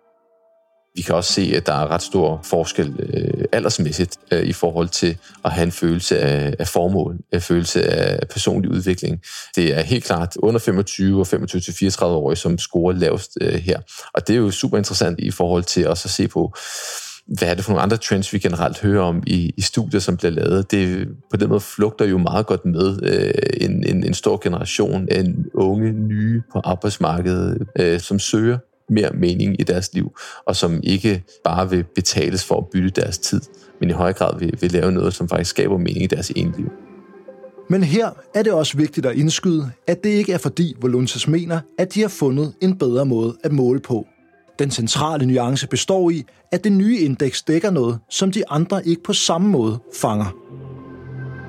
Vi 0.97 1.03
kan 1.03 1.15
også 1.15 1.33
se, 1.33 1.53
at 1.57 1.67
der 1.67 1.73
er 1.73 1.91
ret 1.91 2.03
stor 2.03 2.41
forskel 2.45 2.95
øh, 2.99 3.45
aldersmæssigt 3.53 4.19
øh, 4.31 4.43
i 4.43 4.53
forhold 4.53 4.89
til 4.89 5.17
at 5.45 5.53
have 5.53 5.65
en 5.65 5.73
følelse 5.73 6.19
af, 6.19 6.55
af 6.59 6.69
formål, 6.69 7.19
en 7.33 7.41
følelse 7.41 7.85
af 7.85 8.29
personlig 8.29 8.71
udvikling. 8.71 9.21
Det 9.57 9.79
er 9.79 9.83
helt 9.83 10.05
klart 10.05 10.37
under 10.37 10.61
25 10.61 11.21
og 11.21 11.27
25-34 11.27 12.05
år, 12.05 12.35
som 12.35 12.59
scorer 12.59 12.93
lavest 12.93 13.31
øh, 13.41 13.55
her. 13.55 13.81
Og 14.15 14.29
det 14.29 14.35
er 14.35 14.39
jo 14.39 14.51
super 14.51 14.79
interessant 14.79 15.21
i 15.21 15.31
forhold 15.31 15.65
til 15.65 15.89
også 15.89 16.07
at 16.07 16.11
se 16.11 16.29
på, 16.29 16.55
hvad 17.27 17.49
er 17.49 17.55
det 17.55 17.65
for 17.65 17.73
nogle 17.73 17.83
andre 17.83 17.97
trends, 17.97 18.33
vi 18.33 18.39
generelt 18.39 18.81
hører 18.81 19.03
om 19.03 19.23
i, 19.27 19.55
i 19.57 19.61
studier, 19.61 20.01
som 20.01 20.17
bliver 20.17 20.31
lavet. 20.31 20.71
Det 20.71 21.09
på 21.31 21.37
den 21.37 21.49
måde 21.49 21.61
flugter 21.61 22.05
jo 22.05 22.19
meget 22.19 22.47
godt 22.47 22.65
med 22.65 22.99
øh, 23.03 23.69
en, 23.69 23.87
en, 23.87 24.05
en 24.05 24.15
stor 24.15 24.41
generation 24.43 25.09
af 25.11 25.25
unge, 25.55 25.93
nye 25.93 26.43
på 26.53 26.61
arbejdsmarkedet, 26.65 27.67
øh, 27.79 28.01
som 28.01 28.19
søger 28.19 28.59
mere 28.89 29.11
mening 29.15 29.61
i 29.61 29.63
deres 29.63 29.95
liv, 29.95 30.17
og 30.47 30.57
som 30.57 30.81
ikke 30.83 31.23
bare 31.45 31.71
vil 31.71 31.85
betales 31.95 32.45
for 32.45 32.57
at 32.57 32.67
bytte 32.73 32.91
deres 32.91 33.19
tid, 33.19 33.41
men 33.81 33.91
i 33.91 33.93
høj 33.93 34.13
grad 34.13 34.39
vil, 34.39 34.59
vil 34.61 34.73
lave 34.73 34.93
noget, 34.93 35.15
som 35.15 35.29
faktisk 35.29 35.51
skaber 35.51 35.79
mening 35.79 36.03
i 36.03 36.07
deres 36.07 36.31
egen 36.31 36.55
liv. 36.57 36.73
Men 37.69 37.83
her 37.83 38.11
er 38.35 38.43
det 38.43 38.53
også 38.53 38.77
vigtigt 38.77 39.07
at 39.07 39.17
indskyde, 39.17 39.71
at 39.87 40.05
det 40.05 40.11
ikke 40.11 40.33
er 40.33 40.39
fordi 40.39 40.75
Voluntas 40.81 41.29
mener, 41.29 41.61
at 41.79 41.95
de 41.95 42.01
har 42.01 42.09
fundet 42.09 42.55
en 42.61 42.79
bedre 42.79 43.07
måde 43.07 43.37
at 43.45 43.53
måle 43.53 43.81
på. 43.81 44.07
Den 44.59 44.71
centrale 44.71 45.27
nuance 45.27 45.67
består 45.69 46.11
i, 46.11 46.25
at 46.53 46.65
det 46.65 46.73
nye 46.73 46.99
indeks 46.99 47.43
dækker 47.43 47.71
noget, 47.71 47.99
som 48.11 48.33
de 48.33 48.49
andre 48.49 48.87
ikke 48.87 49.03
på 49.03 49.13
samme 49.13 49.49
måde 49.49 49.79
fanger. 49.95 50.35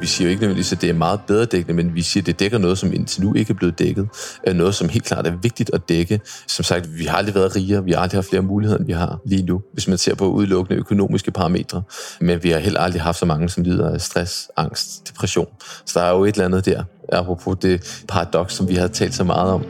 Vi 0.01 0.07
siger 0.07 0.27
jo 0.27 0.29
ikke 0.29 0.41
nødvendigvis, 0.41 0.71
at 0.71 0.81
det 0.81 0.89
er 0.89 0.93
meget 0.93 1.19
bedre 1.27 1.45
dækkende, 1.45 1.83
men 1.83 1.95
vi 1.95 2.01
siger, 2.01 2.21
at 2.21 2.25
det 2.25 2.39
dækker 2.39 2.57
noget, 2.57 2.77
som 2.77 2.93
indtil 2.93 3.23
nu 3.23 3.33
ikke 3.33 3.51
er 3.51 3.55
blevet 3.55 3.79
dækket. 3.79 4.07
Øh, 4.47 4.55
noget, 4.55 4.75
som 4.75 4.89
helt 4.89 5.05
klart 5.05 5.27
er 5.27 5.35
vigtigt 5.41 5.71
at 5.73 5.89
dække. 5.89 6.19
Som 6.47 6.63
sagt, 6.63 6.97
vi 6.97 7.05
har 7.05 7.17
aldrig 7.17 7.35
været 7.35 7.55
rigere, 7.55 7.83
vi 7.83 7.91
har 7.91 7.99
aldrig 7.99 8.17
haft 8.17 8.29
flere 8.29 8.41
muligheder, 8.41 8.77
end 8.77 8.85
vi 8.87 8.93
har 8.93 9.19
lige 9.25 9.43
nu, 9.43 9.61
hvis 9.73 9.87
man 9.87 9.97
ser 9.97 10.15
på 10.15 10.27
udelukkende 10.31 10.79
økonomiske 10.79 11.31
parametre. 11.31 11.81
Men 12.21 12.43
vi 12.43 12.49
har 12.49 12.59
heller 12.59 12.79
aldrig 12.79 13.01
haft 13.01 13.19
så 13.19 13.25
mange, 13.25 13.49
som 13.49 13.63
lider 13.63 13.89
af 13.89 14.01
stress, 14.01 14.47
angst, 14.57 15.07
depression. 15.09 15.47
Så 15.85 15.99
der 15.99 16.05
er 16.05 16.11
jo 16.11 16.23
et 16.25 16.35
eller 16.35 16.45
andet 16.45 16.65
der, 16.65 16.83
apropos 17.11 17.57
det 17.61 18.03
paradoks, 18.07 18.53
som 18.53 18.69
vi 18.69 18.75
har 18.75 18.87
talt 18.87 19.13
så 19.13 19.23
meget 19.23 19.51
om. 19.51 19.63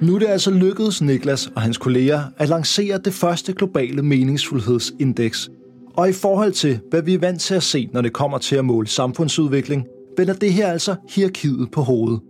Nu 0.00 0.14
er 0.14 0.18
det 0.18 0.26
altså 0.26 0.50
lykkedes 0.50 1.02
Niklas 1.02 1.50
og 1.54 1.62
hans 1.62 1.78
kolleger 1.78 2.22
at 2.36 2.48
lancere 2.48 2.98
det 3.04 3.14
første 3.14 3.52
globale 3.52 4.02
meningsfuldhedsindeks. 4.02 5.50
Og 5.98 6.08
i 6.08 6.12
forhold 6.12 6.52
til, 6.52 6.80
hvad 6.90 7.02
vi 7.02 7.14
er 7.14 7.18
vant 7.18 7.40
til 7.40 7.54
at 7.54 7.62
se, 7.62 7.88
når 7.92 8.00
det 8.00 8.12
kommer 8.12 8.38
til 8.38 8.56
at 8.56 8.64
måle 8.64 8.88
samfundsudvikling, 8.88 9.86
vender 10.16 10.34
det 10.34 10.52
her 10.52 10.68
altså 10.68 10.96
hierarkiet 11.10 11.70
på 11.72 11.82
hovedet. 11.82 12.20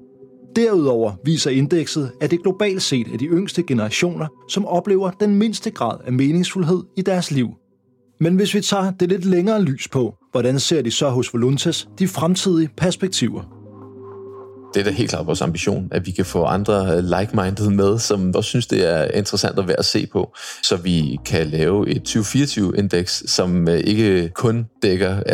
Derudover 0.57 1.12
viser 1.24 1.50
indekset, 1.50 2.12
at 2.20 2.31
det 2.31 2.42
globalt 2.42 2.83
set 2.83 3.07
er 3.12 3.16
de 3.16 3.24
yngste 3.24 3.62
generationer, 3.62 4.26
som 4.48 4.66
oplever 4.66 5.11
den 5.11 5.35
mindste 5.35 5.70
grad 5.70 5.98
af 6.04 6.12
meningsfuldhed 6.12 6.83
i 6.96 7.02
deres 7.02 7.31
liv. 7.31 7.48
Men 8.20 8.37
hvis 8.37 8.54
vi 8.54 8.61
tager 8.61 8.90
det 8.90 9.09
lidt 9.09 9.24
længere 9.24 9.62
lys 9.62 9.88
på, 9.88 10.14
hvordan 10.33 10.59
ser 10.59 10.83
de 10.83 10.90
så 10.90 11.09
hos 11.09 11.35
Voluntas 11.35 11.88
de 11.98 12.09
fremtidige 12.09 12.70
perspektiver? 12.76 13.58
Det 14.74 14.81
er 14.81 14.85
da 14.85 14.90
helt 14.90 15.11
klart 15.11 15.26
vores 15.26 15.42
ambition, 15.42 15.88
at 15.90 16.07
vi 16.07 16.11
kan 16.11 16.24
få 16.24 16.44
andre 16.44 16.96
øh, 16.96 17.04
like-minded 17.04 17.70
med, 17.70 17.98
som 17.98 18.35
også 18.35 18.48
synes, 18.48 18.66
det 18.66 18.94
er 18.94 19.04
interessant 19.04 19.59
at 19.59 19.68
være 19.68 19.78
at 19.78 19.85
se 19.85 20.07
på, 20.07 20.35
så 20.62 20.76
vi 20.76 21.18
kan 21.24 21.46
lave 21.46 21.88
et 21.88 22.16
2024-indeks, 22.16 23.22
som 23.26 23.68
øh, 23.68 23.78
ikke 23.78 24.28
kun 24.28 24.66
dækker 24.83 25.16
18.000 25.20 25.24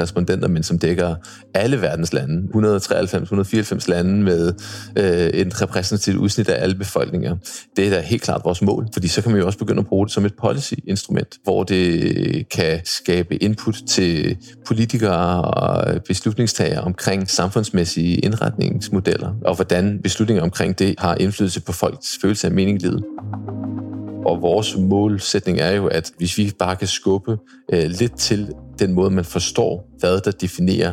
respondenter, 0.00 0.48
men 0.48 0.62
som 0.62 0.78
dækker 0.78 1.14
alle 1.54 1.80
verdens 1.80 2.12
lande, 2.12 2.48
193-194 2.54 3.84
lande 3.88 4.22
med 4.22 4.52
øh, 4.96 5.26
et 5.26 5.62
repræsentativt 5.62 6.16
udsnit 6.16 6.48
af 6.48 6.62
alle 6.62 6.74
befolkninger. 6.74 7.36
Det 7.76 7.86
er 7.86 7.90
da 7.90 8.00
helt 8.00 8.22
klart 8.22 8.40
vores 8.44 8.62
mål, 8.62 8.88
fordi 8.92 9.08
så 9.08 9.22
kan 9.22 9.34
vi 9.34 9.38
jo 9.38 9.46
også 9.46 9.58
begynde 9.58 9.80
at 9.80 9.86
bruge 9.86 10.06
det 10.06 10.12
som 10.12 10.24
et 10.24 10.34
policy-instrument, 10.34 11.34
hvor 11.44 11.62
det 11.62 12.48
kan 12.48 12.80
skabe 12.84 13.42
input 13.42 13.76
til 13.88 14.36
politikere 14.66 15.42
og 15.42 16.02
beslutningstagere 16.02 16.80
omkring 16.80 17.30
samfundsmæssige 17.30 18.16
indretning 18.16 18.75
beslutningsmodeller, 18.76 19.34
og 19.44 19.54
hvordan 19.54 20.00
beslutninger 20.02 20.42
omkring 20.42 20.78
det 20.78 20.94
har 20.98 21.14
indflydelse 21.14 21.60
på 21.60 21.72
folks 21.72 22.18
følelse 22.22 22.46
af 22.46 22.52
mening 22.52 22.82
i 22.82 22.86
livet. 22.86 23.04
Og 24.26 24.42
vores 24.42 24.76
målsætning 24.76 25.58
er 25.60 25.70
jo, 25.70 25.86
at 25.86 26.10
hvis 26.18 26.38
vi 26.38 26.52
bare 26.58 26.76
kan 26.76 26.88
skubbe 26.88 27.38
øh, 27.72 27.84
lidt 27.84 28.16
til 28.16 28.52
den 28.78 28.92
måde, 28.92 29.10
man 29.10 29.24
forstår, 29.24 29.88
hvad 29.98 30.20
der 30.20 30.30
definerer 30.30 30.92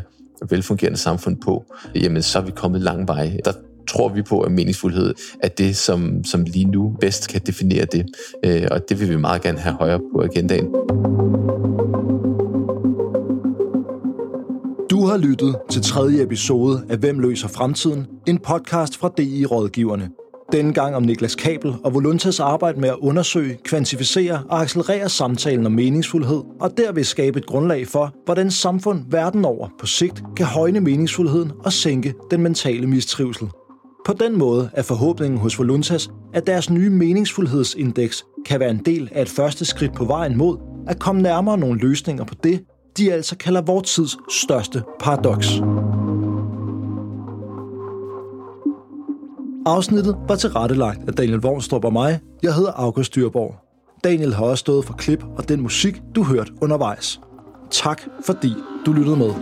velfungerende 0.49 0.97
samfund 0.97 1.37
på, 1.41 1.65
jamen 1.95 2.21
så 2.21 2.39
er 2.39 2.43
vi 2.43 2.51
kommet 2.51 2.81
lang 2.81 3.07
vej. 3.07 3.37
Der 3.45 3.51
tror 3.87 4.09
vi 4.09 4.21
på, 4.21 4.41
at 4.41 4.51
meningsfuldhed 4.51 5.13
er 5.43 5.47
det, 5.47 5.75
som, 5.75 6.23
som 6.23 6.43
lige 6.43 6.65
nu 6.65 6.97
bedst 7.01 7.29
kan 7.29 7.41
definere 7.45 7.85
det. 7.85 8.05
Øh, 8.45 8.67
og 8.71 8.89
det 8.89 8.99
vil 8.99 9.09
vi 9.09 9.17
meget 9.17 9.41
gerne 9.41 9.59
have 9.59 9.75
højere 9.75 9.99
på 10.15 10.21
agendaen. 10.21 10.67
Har 15.13 15.19
lyttet 15.19 15.55
til 15.69 15.81
tredje 15.81 16.23
episode 16.23 16.85
af 16.89 16.97
Hvem 16.97 17.19
løser 17.19 17.47
fremtiden? 17.47 18.07
En 18.27 18.39
podcast 18.39 18.97
fra 18.97 19.11
DI 19.17 19.45
Rådgiverne. 19.45 20.09
Denne 20.51 20.73
gang 20.73 20.95
om 20.95 21.03
Niklas 21.03 21.35
Kabel 21.35 21.75
og 21.83 21.93
Voluntas 21.93 22.39
arbejde 22.39 22.79
med 22.79 22.89
at 22.89 22.95
undersøge, 22.95 23.57
kvantificere 23.63 24.43
og 24.49 24.61
accelerere 24.61 25.09
samtalen 25.09 25.65
om 25.65 25.71
meningsfuldhed, 25.71 26.41
og 26.59 26.77
derved 26.77 27.03
skabe 27.03 27.39
et 27.39 27.45
grundlag 27.45 27.87
for, 27.87 28.13
hvordan 28.25 28.51
samfund 28.51 29.03
verden 29.09 29.45
over 29.45 29.69
på 29.79 29.85
sigt 29.85 30.23
kan 30.35 30.45
højne 30.45 30.79
meningsfuldheden 30.79 31.51
og 31.63 31.73
sænke 31.73 32.13
den 32.31 32.41
mentale 32.41 32.87
mistrivsel. 32.87 33.47
På 34.05 34.13
den 34.13 34.37
måde 34.37 34.69
er 34.73 34.83
forhåbningen 34.83 35.39
hos 35.39 35.59
Voluntas, 35.59 36.09
at 36.33 36.47
deres 36.47 36.69
nye 36.69 36.89
meningsfuldhedsindeks 36.89 38.25
kan 38.45 38.59
være 38.59 38.71
en 38.71 38.81
del 38.85 39.09
af 39.11 39.21
et 39.21 39.29
første 39.29 39.65
skridt 39.65 39.93
på 39.93 40.05
vejen 40.05 40.37
mod 40.37 40.57
at 40.87 40.99
komme 40.99 41.21
nærmere 41.21 41.57
nogle 41.57 41.79
løsninger 41.79 42.23
på 42.23 42.35
det, 42.43 42.63
de 42.97 43.13
altså 43.13 43.37
kalder 43.37 43.61
vores 43.61 43.93
tids 43.93 44.17
største 44.43 44.83
paradoks. 44.99 45.47
Afsnittet 49.65 50.17
var 50.27 50.35
tilrettelagt 50.35 50.99
af 51.07 51.13
Daniel 51.13 51.39
Vognstrup 51.39 51.85
og 51.85 51.93
mig. 51.93 52.19
Jeg 52.43 52.55
hedder 52.55 52.71
August 52.71 53.15
Dyrborg. 53.15 53.55
Daniel 54.03 54.33
har 54.33 54.45
også 54.45 54.61
stået 54.61 54.85
for 54.85 54.93
klip 54.93 55.23
og 55.37 55.49
den 55.49 55.61
musik, 55.61 56.01
du 56.15 56.23
hørte 56.23 56.51
undervejs. 56.61 57.19
Tak 57.71 58.01
fordi 58.25 58.53
du 58.85 58.93
lyttede 58.93 59.17
med. 59.17 59.33